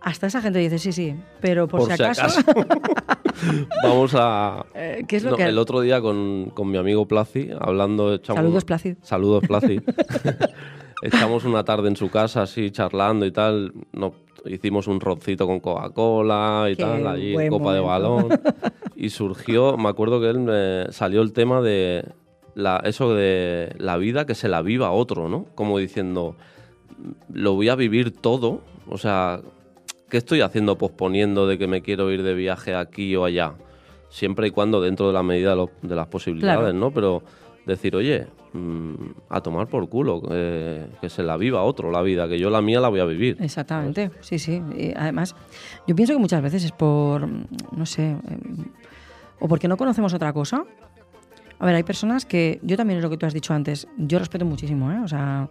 hasta 0.00 0.26
esa 0.28 0.40
gente 0.40 0.58
dice 0.58 0.78
sí, 0.78 0.92
sí, 0.92 1.14
pero 1.40 1.66
por, 1.68 1.82
si 1.86 1.92
acaso, 1.92 2.40
Vamos 3.82 4.14
a... 4.16 4.64
eh, 4.74 5.04
¿qué 5.06 5.16
es 5.16 5.24
lo 5.24 5.30
No, 5.30 5.36
que 5.36 5.44
El 5.44 5.58
otro 5.58 5.80
día 5.80 6.00
con, 6.00 6.50
con 6.54 6.70
mi 6.70 6.76
amigo 6.78 7.06
Placi, 7.06 7.50
hablando... 7.58 8.14
echamos- 8.14 8.36
Saludos, 8.38 8.64
Placi. 8.64 8.96
Saludos, 9.02 9.44
Placi. 9.46 9.80
Echamos 11.02 11.44
una 11.44 11.64
tarde 11.64 11.88
en 11.88 11.96
su 11.96 12.10
casa 12.10 12.42
así 12.42 12.70
charlando 12.70 13.24
y 13.26 13.30
tal. 13.30 13.72
No, 13.92 14.14
hicimos 14.44 14.88
un 14.88 15.00
roncito 15.00 15.46
con 15.46 15.60
Coca-Cola 15.60 16.68
y 16.70 16.76
Qué 16.76 16.82
tal, 16.82 17.06
allí, 17.06 17.32
buen 17.34 17.48
copa 17.48 17.74
de 17.74 17.80
balón. 17.80 18.28
Y 18.96 19.10
surgió, 19.10 19.76
me 19.76 19.88
acuerdo 19.88 20.20
que 20.20 20.28
él 20.30 20.40
me 20.40 20.86
salió 20.90 21.22
el 21.22 21.32
tema 21.32 21.60
de 21.60 22.04
la, 22.56 22.78
eso 22.84 23.14
de 23.14 23.72
la 23.78 23.96
vida 23.96 24.26
que 24.26 24.34
se 24.34 24.48
la 24.48 24.60
viva 24.62 24.90
otro, 24.90 25.28
¿no? 25.28 25.44
Como 25.54 25.78
diciendo, 25.78 26.34
lo 27.32 27.54
voy 27.54 27.68
a 27.68 27.76
vivir 27.76 28.10
todo, 28.10 28.62
o 28.88 28.98
sea, 28.98 29.40
¿qué 30.08 30.16
estoy 30.16 30.40
haciendo 30.40 30.76
posponiendo 30.78 31.46
de 31.46 31.58
que 31.58 31.66
me 31.66 31.82
quiero 31.82 32.10
ir 32.10 32.22
de 32.22 32.34
viaje 32.34 32.74
aquí 32.74 33.14
o 33.16 33.24
allá? 33.24 33.52
Siempre 34.10 34.48
y 34.48 34.50
cuando 34.50 34.80
dentro 34.80 35.06
de 35.08 35.12
la 35.12 35.22
medida 35.22 35.50
de, 35.50 35.56
lo- 35.56 35.70
de 35.82 35.94
las 35.94 36.06
posibilidades, 36.08 36.58
Claro. 36.60 36.72
¿no? 36.78 36.90
Pero 36.90 37.22
decir, 37.66 37.94
oye, 37.94 38.26
mm, 38.54 38.94
a 39.28 39.40
tomar 39.42 39.66
por 39.66 39.86
culo, 39.90 40.22
eh, 40.30 40.86
que 41.00 41.10
se 41.10 41.22
la 41.22 41.36
viva 41.36 41.62
otro 41.62 41.90
la 41.90 42.00
vida, 42.00 42.26
que 42.28 42.38
yo 42.38 42.48
la 42.48 42.62
mía 42.62 42.80
la 42.80 42.88
voy 42.88 43.00
a 43.00 43.04
vivir. 43.04 43.36
Exactamente, 43.40 44.10
sí, 44.20 44.38
sí. 44.38 44.62
Y 44.76 44.92
además, 44.96 45.36
yo 45.86 45.94
pienso 45.94 46.14
que 46.14 46.18
muchas 46.18 46.42
veces 46.42 46.64
es 46.64 46.72
por, 46.72 47.26
mm, 47.26 47.44
no 47.76 47.84
sé, 47.84 48.12
eh, 48.12 48.16
o 49.40 49.46
porque 49.48 49.68
no 49.68 49.76
conocemos 49.76 50.14
otra 50.14 50.32
cosa. 50.32 50.64
A 51.58 51.66
ver, 51.66 51.74
hay 51.74 51.82
personas 51.82 52.24
que, 52.24 52.60
yo 52.62 52.76
también 52.76 52.98
es 52.98 53.02
lo 53.02 53.10
que 53.10 53.18
tú 53.18 53.26
has 53.26 53.34
dicho 53.34 53.52
antes, 53.52 53.86
yo 53.98 54.18
respeto 54.18 54.44
muchísimo, 54.46 54.90
¿eh? 54.92 55.00
O 55.04 55.08
sea, 55.08 55.48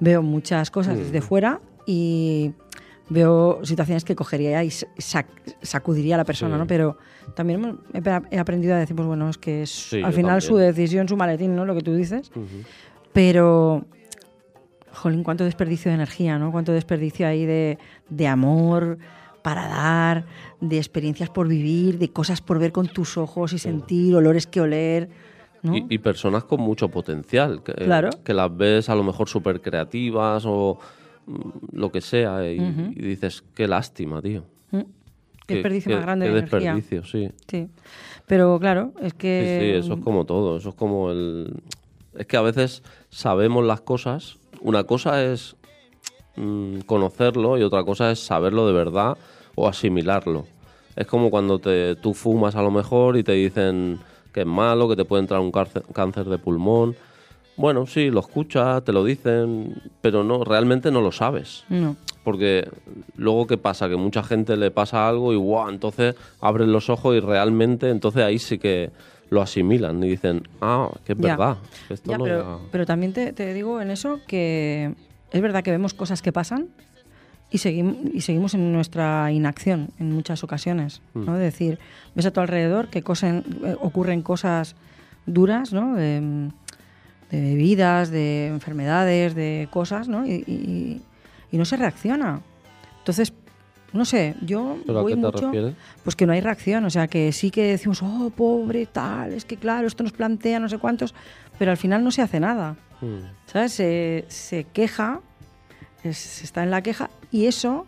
veo 0.00 0.22
muchas 0.22 0.70
cosas 0.72 0.98
desde 0.98 1.20
fuera 1.20 1.60
y 1.86 2.52
veo 3.08 3.60
situaciones 3.64 4.04
que 4.04 4.14
cogería 4.14 4.62
y 4.64 4.68
sac- 4.68 5.26
sacudiría 5.60 6.14
a 6.14 6.18
la 6.18 6.24
persona, 6.24 6.54
Sí. 6.54 6.58
¿no? 6.60 6.66
Pero 6.66 6.96
también 7.34 7.78
he, 8.30 8.38
aprendido 8.38 8.74
a 8.74 8.78
decir, 8.78 8.96
pues 8.96 9.06
bueno, 9.06 9.28
es 9.28 9.38
que 9.38 9.62
es 9.62 9.70
Sí, 9.70 10.02
al 10.02 10.12
final 10.12 10.40
su 10.42 10.56
decisión, 10.56 11.08
su 11.08 11.16
maletín, 11.16 11.54
¿no? 11.54 11.64
Lo 11.64 11.74
que 11.74 11.82
tú 11.82 11.94
dices. 11.94 12.30
Ujú. 12.30 12.46
Pero, 13.12 13.84
jolín, 14.92 15.22
cuánto 15.22 15.44
desperdicio 15.44 15.90
de 15.90 15.96
energía, 15.96 16.38
¿no? 16.38 16.52
Cuánto 16.52 16.72
desperdicio 16.72 17.26
ahí 17.26 17.44
de, 17.44 17.78
de 18.08 18.26
amor 18.28 18.98
para 19.42 19.66
dar, 19.68 20.24
de 20.60 20.76
experiencias 20.78 21.28
por 21.28 21.48
vivir, 21.48 21.98
de 21.98 22.10
cosas 22.10 22.40
por 22.40 22.58
ver 22.58 22.72
con 22.72 22.86
tus 22.86 23.16
ojos 23.18 23.52
y 23.52 23.58
sentir, 23.58 24.14
olores 24.14 24.46
que 24.46 24.60
oler, 24.60 25.08
¿no? 25.62 25.76
Y, 25.76 25.86
y 25.90 25.98
personas 25.98 26.44
con 26.44 26.60
mucho 26.60 26.88
potencial, 26.88 27.62
que, 27.62 27.72
Claro. 27.74 28.10
que 28.24 28.32
las 28.34 28.56
ves 28.56 28.88
a 28.88 28.94
lo 28.94 29.02
mejor 29.02 29.28
súper 29.28 29.60
creativas 29.60 30.44
o 30.46 30.78
lo 31.72 31.90
que 31.92 32.00
sea, 32.00 32.50
y, 32.50 32.58
y 32.60 33.02
dices, 33.02 33.44
qué 33.54 33.66
lástima, 33.68 34.20
tío. 34.22 34.44
¿Mm? 34.70 34.80
Qué 35.46 35.54
desperdicio 35.54 35.88
qué- 35.90 35.96
más 35.96 36.04
grande 36.04 36.26
qué 36.26 36.32
de 36.32 36.38
energía. 36.38 36.74
desperdicio, 36.74 37.04
sí. 37.04 37.30
Sí. 37.48 37.68
Pero 38.26 38.58
claro, 38.60 38.92
es 39.00 39.12
Sí, 39.12 39.18
que... 39.18 39.56
sí, 39.58 39.78
eso 39.86 39.94
es 39.94 40.00
como 40.00 40.24
todo, 40.24 40.56
eso 40.56 40.70
es 40.70 40.74
como 40.74 41.10
el... 41.10 41.52
Es 42.16 42.26
que 42.26 42.36
a 42.36 42.42
veces 42.42 42.82
sabemos 43.10 43.64
las 43.64 43.80
cosas, 43.80 44.36
una 44.60 44.84
cosa 44.84 45.24
es 45.24 45.56
mm, 46.36 46.80
conocerlo 46.80 47.58
y 47.58 47.62
otra 47.62 47.84
cosa 47.84 48.10
es 48.10 48.20
saberlo 48.20 48.66
de 48.66 48.72
verdad 48.72 49.16
o 49.54 49.68
asimilarlo. 49.68 50.46
Es 50.94 51.06
como 51.06 51.30
cuando 51.30 51.58
te, 51.58 51.96
tú 51.96 52.12
fumas 52.14 52.54
a 52.54 52.62
lo 52.62 52.70
mejor 52.70 53.16
y 53.16 53.22
te 53.24 53.32
dicen 53.32 53.98
que 54.32 54.40
es 54.40 54.46
malo, 54.46 54.88
que 54.88 54.96
te 54.96 55.04
puede 55.04 55.22
entrar 55.22 55.40
un 55.40 55.50
cáncer 55.50 56.26
de 56.26 56.38
pulmón. 56.38 56.94
Bueno, 57.56 57.86
sí, 57.86 58.10
lo 58.10 58.20
escuchas, 58.20 58.82
te 58.84 58.92
lo 58.92 59.04
dicen, 59.04 59.74
pero 60.00 60.24
no, 60.24 60.42
realmente 60.44 60.90
no 60.90 61.00
lo 61.00 61.12
sabes. 61.12 61.64
No. 61.68 61.96
Porque 62.24 62.68
luego, 63.16 63.46
¿qué 63.46 63.58
pasa? 63.58 63.88
Que 63.88 63.96
mucha 63.96 64.22
gente 64.22 64.56
le 64.56 64.70
pasa 64.70 65.08
algo 65.08 65.32
y 65.32 65.36
¡guau! 65.36 65.68
Entonces 65.68 66.14
abren 66.40 66.72
los 66.72 66.88
ojos 66.88 67.14
y 67.16 67.20
realmente, 67.20 67.90
entonces 67.90 68.22
ahí 68.22 68.38
sí 68.38 68.58
que 68.58 68.90
lo 69.28 69.42
asimilan 69.42 70.02
y 70.04 70.08
dicen, 70.08 70.42
ah, 70.60 70.88
que 71.04 71.12
es 71.12 71.18
Ya. 71.18 71.36
verdad. 71.36 71.56
que 71.88 71.94
esto 71.94 72.10
Ya, 72.10 72.18
no 72.18 72.24
pero, 72.24 72.36
era- 72.36 72.58
pero 72.70 72.86
también 72.86 73.12
te, 73.12 73.32
te 73.32 73.52
digo 73.54 73.80
en 73.80 73.90
eso 73.90 74.20
que 74.26 74.94
es 75.30 75.40
verdad 75.42 75.62
que 75.64 75.70
vemos 75.70 75.94
cosas 75.94 76.22
que 76.22 76.32
pasan 76.32 76.68
y, 77.50 77.58
seguimos 77.58 77.96
y 78.14 78.20
seguimos 78.22 78.54
en 78.54 78.72
nuestra 78.72 79.30
inacción 79.32 79.88
en 79.98 80.12
muchas 80.12 80.44
ocasiones. 80.44 81.02
¿no? 81.14 81.34
Es 81.34 81.40
decir, 81.40 81.78
ves 82.14 82.26
a 82.26 82.30
tu 82.30 82.40
alrededor 82.40 82.88
que 82.88 83.02
cosen- 83.02 83.44
eh, 83.64 83.74
ocurren 83.80 84.22
cosas 84.22 84.74
duras, 85.26 85.72
¿no? 85.72 85.94
De, 85.96 86.50
de 87.32 87.40
bebidas, 87.40 88.10
de 88.10 88.46
enfermedades, 88.48 89.34
de 89.34 89.66
cosas, 89.72 90.06
¿no? 90.06 90.24
Y, 90.26 90.44
y- 90.46 91.02
y 91.50 91.58
no 91.58 91.64
se 91.64 91.76
reacciona. 91.76 92.40
Entonces, 92.98 93.32
no 93.92 94.04
sé, 94.04 94.34
yo 94.42 94.78
¿Pero 94.86 95.00
a 95.00 95.02
voy 95.02 95.12
qué 95.12 95.16
te 95.16 95.26
mucho... 95.26 95.46
refieres? 95.46 95.74
Pues 96.04 96.14
que 96.16 96.26
no 96.26 96.32
hay 96.32 96.40
reacción, 96.40 96.84
o 96.84 96.90
sea, 96.90 97.08
que 97.08 97.32
sí 97.32 97.50
que 97.50 97.64
decimos, 97.64 98.02
oh, 98.02 98.30
pobre, 98.34 98.86
tal, 98.86 99.32
es 99.32 99.44
que 99.44 99.56
claro, 99.56 99.86
esto 99.86 100.02
nos 100.02 100.12
plantea 100.12 100.60
no 100.60 100.68
sé 100.68 100.78
cuántos, 100.78 101.14
pero 101.58 101.70
al 101.72 101.76
final 101.76 102.04
no 102.04 102.10
se 102.10 102.22
hace 102.22 102.38
nada, 102.40 102.76
Mm, 103.02 103.18
¿sabes? 103.46 103.72
Se, 103.72 104.24
se 104.28 104.62
queja, 104.64 105.20
es- 106.04 106.16
se 106.18 106.44
está 106.44 106.62
en 106.62 106.70
la 106.70 106.82
queja, 106.82 107.10
y 107.32 107.46
eso, 107.46 107.86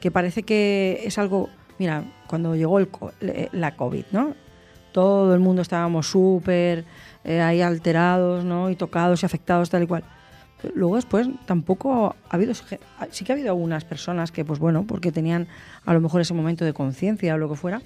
que 0.00 0.10
parece 0.10 0.42
que 0.44 1.02
es 1.04 1.18
algo, 1.18 1.50
mira, 1.78 2.04
cuando 2.26 2.56
llegó 2.56 2.78
el, 2.80 2.88
la 3.52 3.76
COVID, 3.76 4.04
¿no? 4.12 4.34
Todo 4.96 5.34
el 5.34 5.40
mundo 5.40 5.60
estábamos 5.60 6.06
súper 6.10 6.86
eh, 7.22 7.42
ahí 7.42 7.60
alterados, 7.60 8.46
¿no? 8.46 8.70
Y 8.70 8.76
tocados 8.76 9.22
y 9.22 9.26
afectados, 9.26 9.68
tal 9.68 9.82
y 9.82 9.86
cual. 9.86 10.04
Pero 10.62 10.72
Luego 10.74 10.96
después 10.96 11.28
tampoco 11.44 12.16
ha 12.30 12.34
habido, 12.34 12.54
ge- 12.54 12.80
sí 13.10 13.22
que 13.22 13.32
ha 13.32 13.34
habido 13.34 13.50
algunas 13.50 13.84
personas 13.84 14.32
que, 14.32 14.42
pues 14.42 14.58
bueno, 14.58 14.86
porque 14.86 15.12
tenían 15.12 15.48
a 15.84 15.92
lo 15.92 16.00
mejor 16.00 16.22
ese 16.22 16.32
momento 16.32 16.64
de 16.64 16.72
conciencia 16.72 17.34
o 17.34 17.38
lo 17.38 17.50
que 17.50 17.56
fuera, 17.56 17.82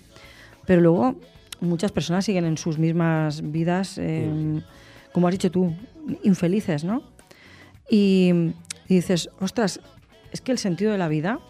pero 0.67 0.81
luego 0.83 1.17
muchas 1.61 1.91
personas 1.91 2.25
siguen 2.25 2.45
en 2.45 2.57
sus 2.57 2.79
mismas 2.79 3.43
vidas, 3.43 3.99
eh, 3.99 4.63
como 5.13 5.27
has 5.27 5.33
dicho 5.33 5.51
tú, 5.51 5.75
infelices, 6.23 6.85
¿no? 6.85 7.03
Y, 7.91 8.31
y 8.89 8.95
dices, 8.95 9.31
ostras, 9.41 9.81
es 10.31 10.41
que 10.41 10.53
el 10.53 10.59
sentido 10.59 10.93
de 10.93 10.99
la 10.99 11.09
vida, 11.09 11.41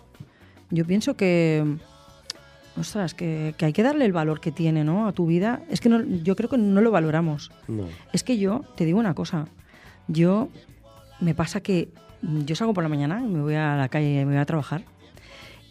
yo 0.71 0.87
pienso 0.87 1.17
que, 1.19 1.77
ostras, 2.77 3.15
que, 3.15 3.55
que 3.59 3.67
hay 3.67 3.73
que 3.73 3.83
darle 3.83 4.05
el 4.05 4.13
valor 4.13 4.41
que 4.41 4.53
tiene, 4.53 4.85
¿no? 4.85 5.07
A 5.07 5.13
tu 5.13 5.27
vida. 5.27 5.63
Es 5.71 5.81
que 5.81 5.89
no, 5.89 6.03
yo 6.03 6.37
creo 6.37 6.49
que 6.49 6.59
no 6.59 6.81
lo 6.81 6.91
valoramos. 6.91 7.51
no. 7.69 7.85
Es 8.13 8.23
que 8.25 8.39
yo, 8.39 8.63
te 8.77 8.85
digo 8.85 8.99
una 8.99 9.15
cosa, 9.15 9.47
yo 10.09 10.49
me 11.21 11.35
pasa 11.35 11.61
que 11.61 11.89
yo 12.23 12.55
salgo 12.55 12.75
por 12.75 12.83
la 12.83 12.89
mañana 12.89 13.23
y 13.25 13.29
me 13.29 13.41
voy 13.41 13.55
a 13.55 13.77
la 13.77 13.89
calle, 13.89 14.25
me 14.25 14.33
voy 14.33 14.37
a 14.41 14.45
trabajar. 14.47 14.83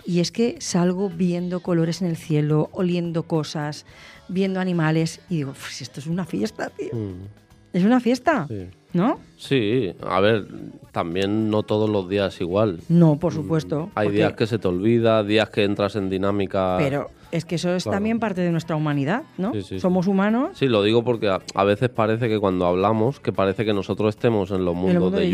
Y 0.06 0.20
es 0.22 0.32
que 0.32 0.56
salgo 0.60 1.10
viendo 1.10 1.60
colores 1.62 2.02
en 2.02 2.08
el 2.08 2.18
cielo, 2.18 2.70
oliendo 2.72 3.24
cosas, 3.24 3.86
viendo 4.28 4.60
animales 4.60 5.22
y 5.30 5.38
digo, 5.38 5.52
"Uf, 5.52 5.70
si 5.72 5.84
esto 5.84 6.00
es 6.00 6.08
una 6.08 6.26
fiesta, 6.26 6.70
tío. 6.70 6.90
Mm, 6.94 7.28
Es 7.74 7.84
una 7.84 8.00
fiesta, 8.00 8.48
sí. 8.48 8.68
¿No? 8.94 9.20
Sí, 9.38 9.94
a 10.06 10.20
ver, 10.20 10.48
también 10.92 11.50
no 11.50 11.64
todos 11.64 11.90
los 11.90 12.10
días 12.10 12.40
igual. 12.42 12.80
No, 12.90 13.18
por 13.18 13.34
supuesto. 13.34 13.88
Mm, 13.88 13.90
Hay 13.96 14.08
porque- 14.08 14.18
días 14.18 14.34
que 14.34 14.48
se 14.48 14.60
te 14.60 14.68
olvida, 14.68 15.24
días 15.24 15.50
que 15.50 15.64
entras 15.64 15.96
en 15.96 16.10
dinámica. 16.10 16.76
Pero 16.78 17.10
es 17.32 17.46
que 17.46 17.56
eso 17.56 17.74
es 17.76 17.84
Claro. 17.84 17.96
también 17.96 18.20
parte 18.20 18.42
de 18.42 18.52
nuestra 18.52 18.76
humanidad, 18.76 19.22
¿no? 19.38 19.54
Sí, 19.54 19.62
sí, 19.62 19.68
sí. 19.76 19.80
Somos 19.80 20.08
humanos. 20.08 20.50
Sí, 20.58 20.68
lo 20.68 20.84
digo 20.84 21.04
porque 21.04 21.30
a, 21.30 21.40
a 21.56 21.64
veces 21.64 21.90
parece 21.90 22.28
que 22.28 22.38
cuando 22.40 22.66
hablamos, 22.66 23.20
que 23.22 23.32
parece 23.32 23.64
que 23.64 23.74
nosotros 23.74 24.10
estemos 24.16 24.52
en 24.52 24.66
los 24.66 24.74
mundos 24.76 24.90
en 24.92 24.96
el 24.98 25.02
mundo 25.04 25.18
de, 25.20 25.26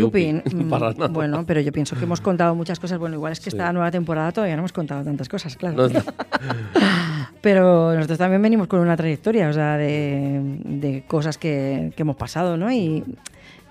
de. 0.44 0.44
Mm, 0.66 0.70
Para 0.70 0.92
nada. 0.92 1.08
Bueno, 1.08 1.44
pero 1.48 1.62
yo 1.62 1.72
pienso 1.72 1.96
que 1.98 2.04
hemos 2.04 2.22
contado 2.22 2.54
muchas 2.54 2.80
cosas. 2.80 3.00
Bueno, 3.00 3.16
igual 3.16 3.32
es 3.32 3.40
que 3.40 3.50
Sí. 3.50 3.58
esta 3.58 3.72
nueva 3.74 3.90
temporada 3.90 4.32
todavía 4.32 4.56
no 4.56 4.62
hemos 4.62 4.74
contado 4.74 5.04
tantas 5.04 5.30
cosas, 5.30 5.56
claro. 5.56 5.88
No 5.88 5.90
Pero 7.42 7.94
nosotros 7.94 8.18
también 8.18 8.42
venimos 8.42 8.68
con 8.68 8.80
una 8.80 8.98
trayectoria, 8.98 9.50
o 9.50 9.54
sea, 9.54 9.78
de, 9.78 10.42
de 10.64 11.04
cosas 11.08 11.38
que, 11.38 11.92
que 11.96 12.02
hemos 12.02 12.16
pasado, 12.16 12.58
¿no? 12.58 12.72
Y, 12.72 13.04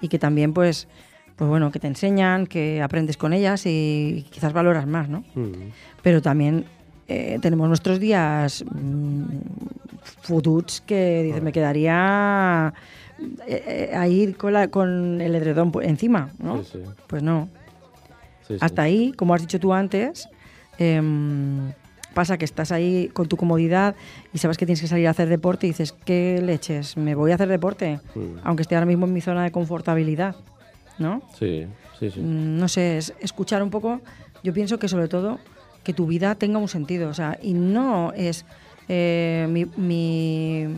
y 0.05 0.09
que 0.09 0.19
también, 0.19 0.53
pues, 0.53 0.87
pues 1.37 1.49
bueno, 1.49 1.71
que 1.73 1.79
te 1.81 1.87
enseñan, 1.87 2.47
que 2.47 2.83
aprendes 2.83 3.17
con 3.17 3.33
ellas 3.33 3.65
y 3.67 4.27
quizás 4.31 4.53
valoras 4.53 4.87
más, 4.87 5.09
¿no? 5.09 5.25
Mm, 5.35 5.71
Pero 6.03 6.21
también 6.21 6.67
eh, 7.09 7.39
tenemos 7.41 7.69
nuestros 7.69 7.99
días 7.99 8.65
mm, 8.71 9.23
fututs 10.23 10.83
que 10.83 11.23
dices, 11.23 11.43
me 11.43 11.53
quedaría 11.53 12.73
eh, 13.47 13.89
eh, 13.93 13.97
ahí 13.97 14.33
con, 14.35 14.53
la- 14.53 14.69
con 14.69 15.21
el 15.21 15.35
edredón 15.35 15.73
encima, 15.83 16.29
¿no? 16.39 16.63
Sí, 16.63 16.71
sí. 16.75 16.79
Pues 17.07 17.23
no. 17.23 17.49
sí. 18.47 18.57
Hasta 18.61 18.83
ahí, 18.83 19.13
como 19.13 19.35
has 19.35 19.41
dicho 19.41 19.59
tú 19.59 19.73
antes, 19.73 20.29
em, 20.79 21.73
pasa 22.15 22.39
que 22.39 22.45
estás 22.45 22.73
ahí 22.73 23.11
con 23.13 23.29
tu 23.29 23.37
comodidad 23.37 23.95
y 24.33 24.39
sabes 24.39 24.57
que 24.57 24.67
tienes 24.67 24.81
que 24.81 24.87
salir 24.89 25.07
a 25.09 25.11
hacer 25.11 25.29
deporte 25.29 25.67
y 25.67 25.71
dices, 25.71 25.93
¿qué 26.05 26.41
leches? 26.43 26.97
¿Me 26.97 27.15
voy 27.15 27.33
a 27.33 27.35
hacer 27.35 27.49
deporte? 27.49 28.01
Aunque 28.45 28.63
esté 28.63 28.77
ahora 28.77 28.87
mismo 28.87 29.07
en 29.07 29.13
mi 29.13 29.21
zona 29.21 29.45
de 29.45 29.51
confortabilidad, 29.51 30.37
¿no? 30.99 31.23
Sí, 31.39 31.67
sí, 31.99 32.11
sí. 32.11 32.21
Mm, 32.21 32.59
No 32.59 32.69
sé, 32.69 32.97
es 32.99 33.13
escuchar 33.21 33.63
un 33.63 33.71
poco, 33.71 34.01
yo 34.43 34.53
pienso 34.55 34.79
que 34.79 34.89
sobre 34.89 35.09
todo 35.09 35.39
que 35.83 35.93
tu 35.93 36.07
vida 36.07 36.35
tenga 36.37 36.59
un 36.59 36.69
sentido, 36.69 37.11
o 37.11 37.15
sea, 37.15 37.39
y 37.43 37.53
no 37.53 38.13
es 38.15 38.47
eh, 38.89 39.47
mi, 39.51 39.67
mi- 39.77 40.77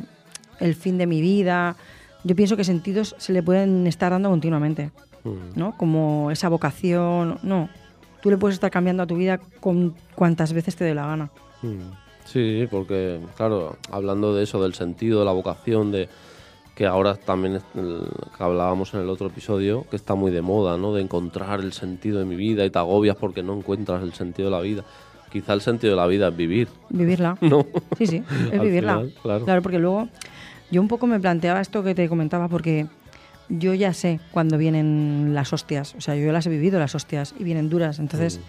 el 0.59 0.75
fin 0.75 0.97
de 0.99 1.07
mi 1.07 1.21
vida. 1.21 1.77
Yo 2.25 2.35
pienso 2.35 2.57
que 2.57 2.65
sentidos 2.65 3.15
se 3.19 3.33
le 3.33 3.43
pueden 3.43 3.87
estar 3.87 4.11
dando 4.11 4.31
continuamente. 4.31 4.91
Mm. 5.25 5.59
¿no? 5.59 5.77
Como 5.77 6.31
esa 6.31 6.49
vocación, 6.49 7.39
no. 7.43 7.69
Tú 8.27 8.31
le 8.31 8.39
puedes 8.39 8.55
estar 8.57 8.73
cambiando 8.73 9.05
a 9.05 9.07
tu 9.07 9.15
vida 9.15 9.39
con 9.61 9.95
cuantas 10.17 10.53
veces 10.53 10.75
te 10.75 10.83
dé 10.85 10.97
la 10.97 11.07
gana. 11.07 11.31
Mm. 11.63 11.93
Sí, 12.25 12.67
porque, 12.69 13.21
claro, 13.37 13.77
hablando 13.93 14.35
de 14.35 14.43
eso, 14.43 14.61
del 14.61 14.75
sentido, 14.75 15.21
de 15.21 15.25
la 15.27 15.31
vocación, 15.31 15.93
de 15.93 16.09
que 16.75 16.87
ahora 16.87 17.15
también 17.15 17.61
el- 17.77 18.01
que 18.37 18.43
hablábamos 18.43 18.93
en 18.95 19.03
el 19.03 19.11
otro 19.11 19.29
episodio, 19.29 19.87
que 19.89 19.95
está 19.95 20.17
muy 20.17 20.33
de 20.33 20.43
moda, 20.43 20.77
¿no? 20.77 20.93
De 20.93 21.03
encontrar 21.03 21.61
el 21.61 21.73
sentido 21.73 22.19
de 22.19 22.25
mi 22.25 22.35
vida 22.35 22.65
y 22.65 22.71
te 22.71 22.81
agobias 22.81 23.15
porque 23.15 23.45
no 23.45 23.55
encuentras 23.57 24.03
el 24.03 24.13
sentido 24.13 24.51
de 24.51 24.57
la 24.57 24.61
vida. 24.61 24.83
Quizá 25.31 25.53
el 25.53 25.61
sentido 25.61 25.93
de 25.93 25.97
la 26.01 26.09
vida 26.09 26.27
es 26.27 26.37
vivir, 26.37 26.67
Vivirla. 26.89 27.39
¿no? 27.43 27.65
Sí, 27.97 28.09
sí, 28.09 28.25
es 28.51 28.61
vivirla. 28.61 29.05
final, 29.23 29.45
claro. 29.45 29.63
porque 29.63 29.79
luego 29.79 30.09
yo 30.73 30.81
un 30.83 30.89
poco 30.89 31.07
me 31.07 31.21
planteaba 31.21 31.61
esto 31.61 31.85
que 31.85 31.95
te 31.95 32.09
comentaba 32.09 32.49
porque 32.49 32.89
yo 33.49 33.75
ya 33.75 33.93
sé 33.93 34.21
cuando 34.33 34.59
vienen 34.59 35.33
las 35.35 35.53
hostias, 35.53 35.95
o 35.97 36.01
sea, 36.01 36.17
yo 36.17 36.33
las 36.33 36.47
he 36.47 36.51
vivido 36.51 36.79
las 36.79 36.95
hostias 36.95 37.35
y 37.39 37.45
vienen 37.45 37.69
duras, 37.69 37.99
entonces 37.99 38.41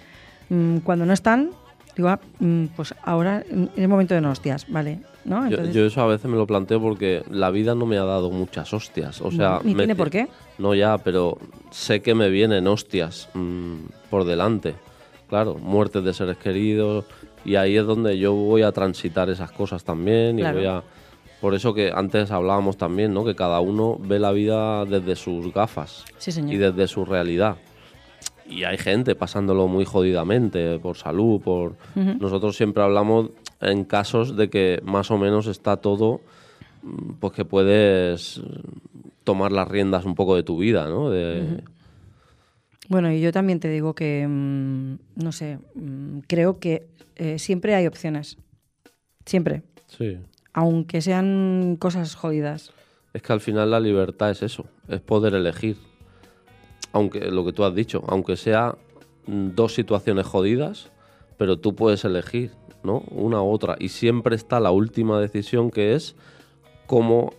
mm, 0.49 0.77
cuando 0.79 1.05
no 1.05 1.13
están 1.13 1.51
Digo, 1.95 2.09
ah, 2.09 2.19
mm, 2.39 2.65
pues 2.75 2.93
ahora 3.03 3.43
en 3.49 3.71
el 3.75 3.87
momento 3.87 4.13
de 4.13 4.21
no 4.21 4.29
hostias, 4.29 4.67
¿vale? 4.69 4.99
¿No? 5.25 5.45
Yo, 5.45 5.55
Entonces, 5.57 5.73
yo 5.73 5.83
eso 5.87 5.99
a 6.01 6.05
veces 6.05 6.29
me 6.29 6.37
lo 6.37 6.45
planteo 6.45 6.79
porque 6.79 7.23
la 7.31 7.49
vida 7.49 7.73
no 7.73 7.87
me 7.87 7.97
ha 7.97 8.03
dado 8.03 8.29
muchas 8.29 8.71
hostias. 8.71 9.19
O 9.19 9.31
sea, 9.31 9.61
Ni 9.63 9.73
me- 9.73 9.79
tiene 9.79 9.95
por 9.95 10.11
qué. 10.11 10.27
No 10.59 10.75
ya, 10.75 10.99
pero 10.99 11.39
sé 11.71 12.03
que 12.03 12.13
me 12.13 12.29
vienen 12.29 12.67
hostias 12.67 13.29
mm, 13.33 13.77
por 14.11 14.25
delante. 14.25 14.75
Claro, 15.27 15.55
muertes 15.55 16.03
de 16.03 16.13
seres 16.13 16.37
queridos. 16.37 17.05
Y 17.43 17.55
ahí 17.55 17.75
es 17.75 17.85
donde 17.87 18.19
yo 18.19 18.31
voy 18.35 18.61
a 18.61 18.71
transitar 18.71 19.31
esas 19.31 19.51
cosas 19.51 19.83
también. 19.83 20.37
Y 20.37 20.43
Claro. 20.43 20.57
voy 20.59 20.67
a. 20.67 20.83
Por 21.41 21.53
eso 21.53 21.73
que 21.73 21.91
antes 21.93 22.31
hablábamos 22.31 22.77
también, 22.77 23.13
¿no? 23.13 23.23
Que 23.23 23.35
cada 23.35 23.59
uno 23.59 23.97
ve 23.99 24.17
la 24.19 24.31
vida 24.31 24.85
desde 24.85 25.15
sus 25.15 25.53
gafas 25.53 26.03
Sí, 26.17 26.31
señor. 26.31 26.53
y 26.53 26.57
desde 26.57 26.87
su 26.87 27.05
realidad. 27.05 27.57
Y 28.49 28.63
hay 28.63 28.77
gente 28.77 29.13
pasándolo 29.13 29.67
muy 29.67 29.85
jodidamente 29.85 30.79
por 30.79 30.97
salud, 30.97 31.41
por 31.41 31.75
nosotros 31.95 32.55
siempre 32.55 32.81
hablamos 32.81 33.29
en 33.61 33.83
casos 33.83 34.35
de 34.37 34.49
que 34.49 34.79
más 34.83 35.11
o 35.11 35.17
menos 35.17 35.47
está 35.47 35.77
todo 35.77 36.21
mm, 36.81 37.13
pues 37.19 37.33
que 37.33 37.43
puedes 37.45 38.41
tomar 39.23 39.51
las 39.51 39.67
riendas 39.67 40.05
un 40.05 40.15
poco 40.15 40.35
de 40.35 40.43
tu 40.43 40.57
vida, 40.57 40.87
¿no? 40.87 41.09
De, 41.09 41.61
Bueno, 42.87 43.11
y 43.11 43.19
yo 43.19 43.33
también 43.33 43.59
te 43.59 43.67
digo 43.69 43.93
que, 43.93 44.25
mm, 44.25 44.95
no 45.21 45.31
sé, 45.33 45.59
mm, 45.75 46.19
creo 46.27 46.59
que 46.59 46.87
eh, 47.17 47.37
siempre 47.39 47.75
hay 47.75 47.85
opciones. 47.85 48.37
Siempre. 49.25 49.63
Sí. 49.87 50.17
Aunque 50.57 51.01
sean 51.01 51.77
cosas 51.79 52.15
jodidas. 52.15 52.73
Es 53.13 53.21
que 53.21 53.31
al 53.31 53.41
final 53.41 53.69
la 53.69 53.79
libertad 53.79 54.31
es 54.31 54.41
eso, 54.41 54.65
es 54.87 54.99
poder 55.01 55.35
elegir. 55.35 55.77
Aunque 56.93 57.29
lo 57.29 57.45
que 57.45 57.53
tú 57.53 57.63
has 57.63 57.75
dicho, 57.75 58.03
aunque 58.07 58.37
sea 58.37 58.75
mm, 59.27 59.49
dos 59.53 59.75
situaciones 59.75 60.25
jodidas, 60.25 60.91
pero 61.37 61.59
tú 61.59 61.75
puedes 61.75 62.03
elegir, 62.05 62.53
¿no? 62.81 63.03
Una 63.11 63.39
u 63.43 63.51
otra. 63.51 63.75
Y 63.77 63.89
siempre 63.89 64.35
está 64.35 64.59
la 64.59 64.71
última 64.71 65.19
decisión 65.19 65.69
que 65.69 65.93
es 65.93 66.15
cómo, 66.87 67.33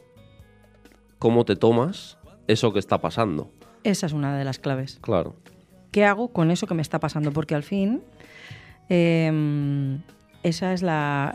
cómo 1.18 1.44
te 1.44 1.56
tomas 1.56 2.18
eso 2.46 2.72
que 2.72 2.78
está 2.78 3.00
pasando. 3.00 3.50
Esa 3.82 4.06
es 4.06 4.12
una 4.12 4.38
de 4.38 4.44
las 4.44 4.60
claves. 4.60 5.00
Claro. 5.00 5.34
¿Qué 5.90 6.04
hago 6.04 6.28
con 6.28 6.52
eso 6.52 6.68
que 6.68 6.74
me 6.74 6.82
está 6.82 7.00
pasando? 7.00 7.32
Porque 7.32 7.56
al 7.56 7.64
fin, 7.64 8.00
eh, 8.88 9.98
esa 10.42 10.72
es 10.72 10.82
la, 10.82 11.34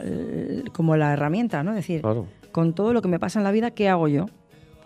como 0.74 0.96
la 0.98 1.14
herramienta, 1.14 1.64
¿no? 1.64 1.72
Es 1.72 1.78
decir, 1.78 2.02
Claro. 2.02 2.26
con 2.52 2.74
todo 2.74 2.94
lo 2.94 3.02
que 3.02 3.08
me 3.08 3.20
pasa 3.20 3.40
en 3.40 3.44
la 3.44 3.52
vida, 3.52 3.72
¿qué 3.72 3.90
hago 3.90 4.08
yo? 4.08 4.26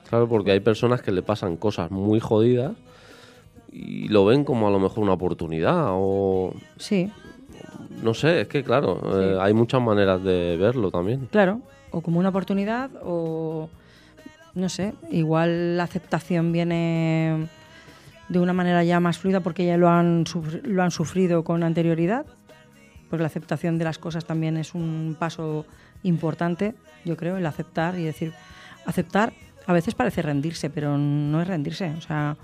Claro, 0.09 0.27
porque 0.27 0.51
hay 0.51 0.59
personas 0.59 1.01
que 1.01 1.11
le 1.11 1.21
pasan 1.21 1.57
cosas 1.57 1.91
muy 1.91 2.19
jodidas 2.19 2.71
y 3.71 4.07
lo 4.07 4.25
ven 4.25 4.43
como 4.45 4.67
a 4.67 4.71
lo 4.71 4.79
mejor 4.79 5.03
una 5.03 5.13
oportunidad 5.13 5.87
o 5.91 6.53
Sí, 6.77 7.11
no 8.01 8.13
sé, 8.13 8.41
es 8.41 8.47
que 8.47 8.63
claro, 8.63 9.01
eh, 9.21 9.37
hay 9.41 9.53
muchas 9.53 9.81
maneras 9.81 10.23
de 10.23 10.55
verlo 10.57 10.91
también. 10.91 11.27
claro. 11.31 11.61
O 11.91 12.01
como 12.01 12.19
una 12.19 12.29
oportunidad 12.29 12.89
o, 13.03 13.69
no 14.53 14.67
sé, 14.69 14.93
igual 15.09 15.77
la 15.77 15.83
aceptación 15.83 16.51
viene 16.51 17.47
de 18.29 18.39
una 18.39 18.51
manera 18.53 18.83
ya 18.83 18.99
más 18.99 19.17
fluida 19.17 19.39
porque 19.39 19.65
ya 19.65 19.77
lo 19.77 19.87
han, 19.89 20.25
lo 20.63 20.83
han 20.83 20.91
sufrido 20.91 21.43
con 21.45 21.63
anterioridad. 21.63 22.25
Porque 23.09 23.21
la 23.23 23.27
aceptación 23.27 23.77
de 23.77 23.85
las 23.85 23.97
cosas 23.99 24.25
también 24.25 24.57
es 24.57 24.73
un 24.75 25.15
paso 25.17 25.65
importante, 26.03 26.75
yo 27.05 27.15
creo, 27.17 27.37
el 27.37 27.45
aceptar 27.45 27.97
y 27.97 28.03
decir, 28.03 28.33
aceptar 28.85 29.33
a 29.65 29.73
veces 29.73 29.95
parece 29.95 30.21
rendirse, 30.21 30.69
pero 30.69 30.97
no 30.97 31.41
es 31.41 31.47
rendirse. 31.47 31.93
O 31.97 32.01
sea, 32.01 32.37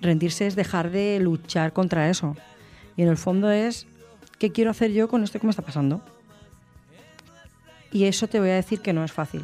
rendirse 0.00 0.46
es 0.46 0.54
dejar 0.56 0.90
de 0.90 1.18
luchar 1.20 1.72
contra 1.72 2.08
eso. 2.08 2.36
Y 2.96 3.02
en 3.02 3.08
el 3.08 3.16
fondo 3.16 3.50
es, 3.50 3.86
¿qué 4.38 4.52
quiero 4.52 4.70
hacer 4.70 4.92
yo 4.92 5.08
con 5.08 5.24
esto 5.24 5.38
que 5.40 5.46
me 5.46 5.50
está 5.50 5.62
pasando? 5.62 6.00
Y 7.90 8.04
eso 8.04 8.26
te 8.28 8.40
voy 8.40 8.50
a 8.50 8.54
decir 8.54 8.80
que 8.80 8.92
no 8.92 9.04
es 9.04 9.12
fácil. 9.12 9.42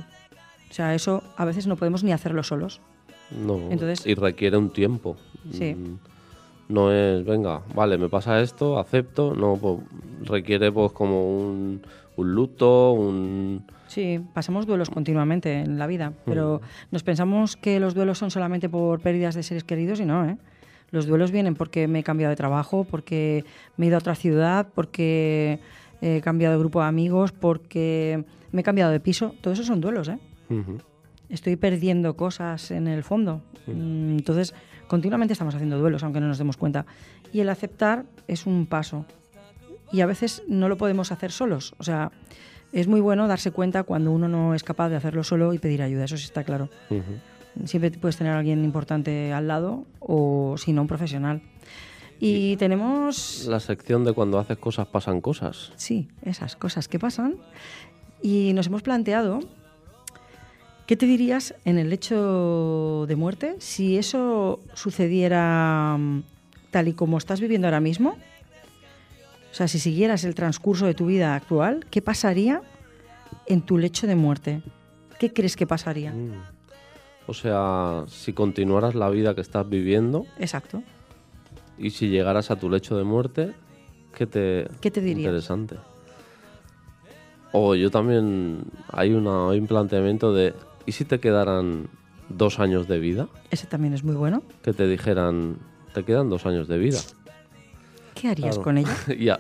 O 0.71 0.73
sea, 0.73 0.95
eso 0.95 1.23
a 1.37 1.45
veces 1.45 1.67
no 1.67 1.77
podemos 1.77 2.03
ni 2.05 2.13
hacerlo 2.13 2.43
solos. 2.43 2.81
No, 3.31 3.59
Entonces- 3.71 4.07
y 4.07 4.15
requiere 4.15 4.57
un 4.57 4.71
tiempo. 4.73 5.17
Sí. 5.53 5.75
Mm, 5.75 5.99
No 6.71 6.93
es, 6.93 7.25
venga, 7.25 7.63
vale, 7.75 7.97
me 7.97 8.11
pasa 8.11 8.41
esto, 8.43 8.79
acepto. 8.79 9.35
No, 9.35 9.57
pues 9.57 9.79
requiere 10.29 10.71
pues 10.71 10.93
como 10.93 11.37
un, 11.37 11.83
un 12.17 12.35
luto, 12.35 12.93
un... 12.93 13.65
Sí, 13.87 14.21
pasamos 14.35 14.67
duelos 14.67 14.91
continuamente 14.91 15.61
en 15.61 15.79
la 15.79 15.87
vida, 15.87 16.13
pero 16.25 16.61
nos 16.91 17.03
pensamos 17.03 17.57
que 17.57 17.81
los 17.81 17.95
duelos 17.95 18.19
son 18.19 18.31
solamente 18.31 18.69
por 18.69 19.01
pérdidas 19.01 19.35
de 19.35 19.43
seres 19.43 19.65
queridos 19.65 19.99
y 20.01 20.05
no, 20.05 20.25
¿eh? 20.27 20.37
Los 20.91 21.07
duelos 21.07 21.31
vienen 21.31 21.55
porque 21.55 21.87
me 21.87 21.99
he 21.99 22.03
cambiado 22.03 22.31
de 22.31 22.37
trabajo, 22.37 22.85
porque 22.91 23.45
me 23.77 23.87
he 23.87 23.89
ido 23.89 23.97
a 23.97 24.01
otra 24.01 24.15
ciudad, 24.15 24.69
porque 24.75 25.59
he 26.01 26.21
cambiado 26.23 26.55
de 26.55 26.61
grupo 26.61 26.81
de 26.81 26.87
amigos, 26.87 27.33
porque 27.33 28.25
me 28.53 28.61
he 28.63 28.65
cambiado 28.65 28.91
de 28.91 29.01
piso. 29.01 29.35
Todo 29.43 29.53
eso 29.53 29.65
son 29.65 29.81
duelos, 29.83 30.09
¿eh? 30.09 30.19
Ujú. 30.49 30.79
Estoy 31.29 31.57
perdiendo 31.57 32.17
cosas 32.17 32.71
en 32.71 32.89
el 32.89 33.03
fondo. 33.03 33.43
Mm, 33.67 34.17
Entonces, 34.17 34.55
continuamente 34.87 35.33
estamos 35.33 35.55
haciendo 35.55 35.79
duelos, 35.79 36.03
aunque 36.03 36.21
no 36.21 36.29
nos 36.29 36.39
demos 36.39 36.57
cuenta. 36.57 36.87
Y 37.35 37.41
el 37.41 37.51
aceptar 37.51 38.07
es 38.27 38.47
un 38.47 38.65
paso. 38.65 39.05
Y 39.93 40.01
a 40.01 40.07
veces 40.07 40.43
no 40.49 40.69
lo 40.69 40.77
podemos 40.77 41.13
hacer 41.13 41.33
solos. 41.33 41.75
O 41.79 41.85
sea, 41.85 42.13
es 42.73 42.87
muy 42.87 43.01
bueno 43.01 43.27
darse 43.29 43.51
cuenta 43.51 43.83
cuando 43.83 44.13
uno 44.13 44.29
no 44.29 44.55
es 44.55 44.63
capaz 44.63 44.89
de 44.91 44.97
hacerlo 44.97 45.25
solo 45.25 45.55
y 45.55 45.59
pedir 45.59 45.83
ayuda, 45.83 46.05
eso 46.05 46.17
sí 46.17 46.25
está 46.25 46.45
claro. 46.45 46.69
Siempre 47.65 47.91
puedes 47.93 48.17
tener 48.17 48.35
a 48.35 48.39
alguien 48.39 48.65
importante 48.65 49.33
al 49.33 49.49
lado 49.49 49.87
o, 50.01 50.57
si 50.59 50.73
no, 50.73 50.83
un 50.83 50.89
profesional. 50.89 51.43
Y 52.21 52.57
tenemos... 52.57 53.47
La 53.47 53.61
sección 53.61 54.05
de 54.05 54.13
cuando 54.13 54.39
haces 54.39 54.59
cosas 54.59 54.87
pasan 54.89 55.21
cosas. 55.21 55.73
Sí, 55.77 56.09
esas 56.23 56.57
cosas 56.57 56.89
que 56.89 56.99
pasan. 56.99 57.37
Y 58.23 58.53
nos 58.55 58.67
hemos 58.67 58.83
planteado, 58.83 59.41
¿qué 60.87 60.97
te 60.97 61.07
dirías 61.07 61.55
en 61.65 61.79
el 61.79 61.93
hecho 61.93 63.07
de 63.07 63.17
muerte 63.17 63.55
si 63.59 63.97
eso 63.97 64.61
sucediera 64.75 65.97
mm, 65.97 66.23
tal 66.71 66.89
y 66.89 66.93
como 66.93 67.19
estás 67.19 67.41
viviendo 67.41 67.69
ahora 67.69 67.81
mismo? 67.81 68.17
O 69.59 69.61
sea, 69.61 69.67
si 69.67 69.81
siguieras 69.81 70.23
el 70.23 70.37
transcurso 70.37 70.87
de 70.87 70.95
tu 70.95 71.07
vida 71.07 71.35
actual, 71.35 71.85
¿qué 71.91 72.01
pasaría 72.01 72.63
en 73.47 73.61
tu 73.61 73.77
lecho 73.77 74.07
de 74.07 74.15
muerte? 74.15 74.63
¿Qué 75.19 75.33
crees 75.33 75.57
que 75.57 75.67
pasaría? 75.67 76.13
Mm. 76.13 76.45
O 77.27 77.35
sea, 77.35 78.05
si 78.07 78.33
continuaras 78.35 78.95
la 78.95 79.11
vida 79.11 79.35
que 79.35 79.41
estás 79.41 79.69
viviendo 79.69 80.27
Exacto. 80.39 80.85
y 81.77 81.91
si 81.91 82.09
llegaras 82.09 82.53
a 82.53 82.57
tu 82.61 82.71
lecho 82.71 82.97
de 82.97 83.03
muerte, 83.03 83.53
¿qué 84.15 84.29
te, 84.29 84.69
¿Qué 84.81 84.93
te 84.93 85.01
dirías? 85.01 85.27
Interesante. 85.27 85.75
O 87.51 87.75
yo 87.75 87.91
también, 87.91 88.63
hay, 88.93 89.13
una, 89.13 89.51
hay 89.51 89.59
un 89.59 89.67
planteamiento 89.67 90.33
de, 90.33 90.55
¿y 90.87 90.93
si 90.93 91.05
te 91.05 91.19
quedaran 91.19 91.89
dos 92.29 92.61
años 92.61 92.87
de 92.87 93.01
vida? 93.01 93.27
Ese 93.51 93.67
también 93.67 93.93
es 93.93 94.05
muy 94.05 94.15
bueno. 94.15 94.45
Que 94.63 94.73
te 94.73 94.87
dijeran, 94.87 95.57
te 95.95 96.05
quedan 96.05 96.31
dos 96.31 96.47
años 96.47 96.69
de 96.69 96.79
vida. 96.79 97.01
¿Qué 98.21 98.29
harías 98.29 98.57
Claro. 98.57 98.63
con 98.65 98.79
ella? 98.79 98.97
ya. 99.19 99.39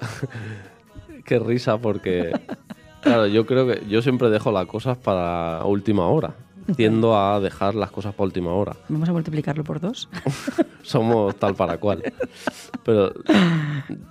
Qué 1.24 1.38
risa 1.38 1.78
porque, 1.78 2.32
claro, 3.02 3.26
yo 3.26 3.44
creo 3.46 3.66
que 3.66 3.82
yo 3.88 4.00
siempre 4.02 4.30
dejo 4.30 4.50
las 4.52 4.66
cosas 4.66 4.96
para 4.96 5.64
última 5.64 6.06
hora. 6.08 6.34
Tiendo 6.76 7.16
a 7.18 7.40
dejar 7.40 7.74
las 7.74 7.90
cosas 7.90 8.12
para 8.14 8.26
última 8.26 8.52
hora. 8.52 8.76
Vamos 8.90 9.08
a 9.08 9.12
multiplicarlo 9.12 9.64
por 9.64 9.80
dos. 9.80 10.06
Somos 10.82 11.34
tal 11.36 11.54
para 11.54 11.78
cual. 11.78 12.02
Pero, 12.84 13.10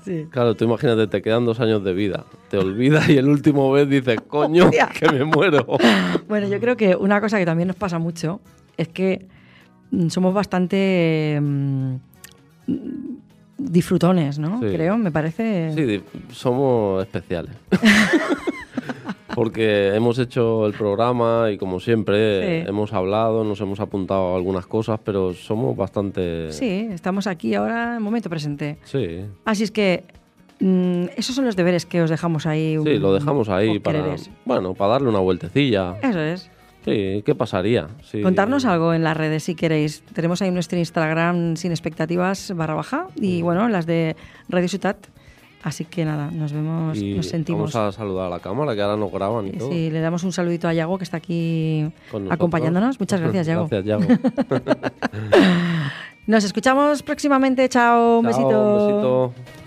Sí. 0.04 0.26
claro, 0.32 0.56
tú 0.56 0.66
imagínate, 0.66 1.06
te 1.06 1.22
quedan 1.22 1.46
dos 1.46 1.60
años 1.60 1.84
de 1.84 1.94
vida. 1.94 2.26
Te 2.50 2.58
olvidas 2.58 3.08
y 3.10 3.18
el 3.18 3.28
último 3.30 3.72
vez 3.72 3.88
dices, 3.88 4.18
coño, 4.28 4.66
Hostia. 4.66 4.90
que 4.90 5.08
me 5.12 5.24
muero. 5.24 5.68
Bueno, 6.28 6.48
yo 6.48 6.60
creo 6.60 6.76
que 6.76 6.96
una 6.96 7.22
cosa 7.22 7.38
que 7.38 7.46
también 7.46 7.68
nos 7.68 7.76
pasa 7.78 8.00
mucho 8.00 8.42
es 8.76 8.88
que 8.88 9.28
mm, 9.92 10.08
somos 10.10 10.34
bastante 10.34 11.38
mm, 11.40 11.96
disfrutones, 13.58 14.40
¿no? 14.40 14.60
Sí. 14.60 14.68
Creo, 14.68 14.98
me 14.98 15.12
parece. 15.12 15.72
Sí, 15.76 16.04
somos 16.32 17.04
especiales. 17.04 17.52
Porque 19.36 19.94
hemos 19.94 20.18
hecho 20.18 20.66
el 20.66 20.74
programa 20.74 21.52
y 21.52 21.58
como 21.58 21.80
siempre 21.80 22.64
Sí. 22.64 22.70
hemos 22.70 22.92
hablado, 22.94 23.44
nos 23.44 23.62
hemos 23.62 23.80
apuntado 23.80 24.34
a 24.34 24.36
algunas 24.36 24.66
cosas, 24.66 25.00
pero 25.04 25.34
somos 25.34 25.76
bastante... 25.78 26.52
Sí, 26.52 26.88
estamos 26.92 27.28
aquí 27.28 27.54
ahora 27.54 27.98
en 27.98 28.02
momento 28.02 28.30
presente. 28.32 28.78
Sí, 28.84 29.20
Así 29.46 29.64
es 29.64 29.70
que 29.72 30.06
mm, 30.60 31.06
esos 31.18 31.36
son 31.36 31.46
los 31.46 31.56
deberes 31.56 31.86
que 31.86 32.02
os 32.02 32.10
dejamos 32.10 32.48
ahí. 32.48 32.78
Sí, 32.84 32.98
lo 32.98 33.14
dejamos 33.14 33.48
ahí 33.50 33.78
para, 33.78 34.00
quereres. 34.00 34.32
bueno, 34.44 34.74
para 34.74 34.94
darle 34.94 35.10
una 35.10 35.20
vueltecilla. 35.20 35.98
Eso 36.02 36.20
es. 36.20 36.50
Sí, 36.88 37.22
¿qué 37.26 37.36
pasaría? 37.36 37.90
Sí. 38.10 38.22
Contarnos 38.22 38.64
algo 38.64 38.94
en 38.94 39.04
las 39.04 39.18
redes 39.18 39.44
si 39.44 39.56
queréis. 39.56 40.04
Tenemos 40.14 40.42
ahí 40.42 40.52
nuestro 40.52 40.80
Instagram 40.80 41.58
sin 41.58 41.72
expectativas 41.72 42.54
barra 42.56 42.76
baja 42.76 43.08
y 43.16 43.42
bueno, 43.42 43.68
las 43.68 43.86
de 43.86 44.16
Radio 44.48 44.70
Ciutat. 44.70 44.96
Así 45.64 45.84
que 45.84 46.06
nada, 46.06 46.32
nos 46.32 46.54
vemos, 46.54 46.98
Y 46.98 47.16
nos 47.16 47.26
sentimos. 47.26 47.74
Vamos 47.74 47.96
a 47.96 47.98
saludar 47.98 48.28
a 48.28 48.30
la 48.30 48.40
cámara, 48.40 48.74
que 48.74 48.82
ahora 48.82 48.96
nos 48.96 49.12
graban 49.12 49.48
y 49.48 49.52
todo. 49.52 49.70
Sí, 49.70 49.90
le 49.90 50.00
damos 50.00 50.24
un 50.24 50.32
saludito 50.32 50.70
a 50.70 50.74
Yago 50.74 50.98
que 50.98 51.04
está 51.04 51.18
aquí 51.18 51.92
acompañándonos. 52.30 52.98
Muchas 53.02 53.20
gracias, 53.20 53.48
Yago. 53.48 53.68
Gracias, 53.68 53.86
Yago. 53.86 54.06
Nos 56.28 56.44
escuchamos 56.44 57.04
próximamente. 57.04 57.68
Chao, 57.68 58.20
un 58.20 58.26
Chao, 58.26 58.34
besito. 58.34 58.76
Un 58.76 59.34
besito. 59.34 59.67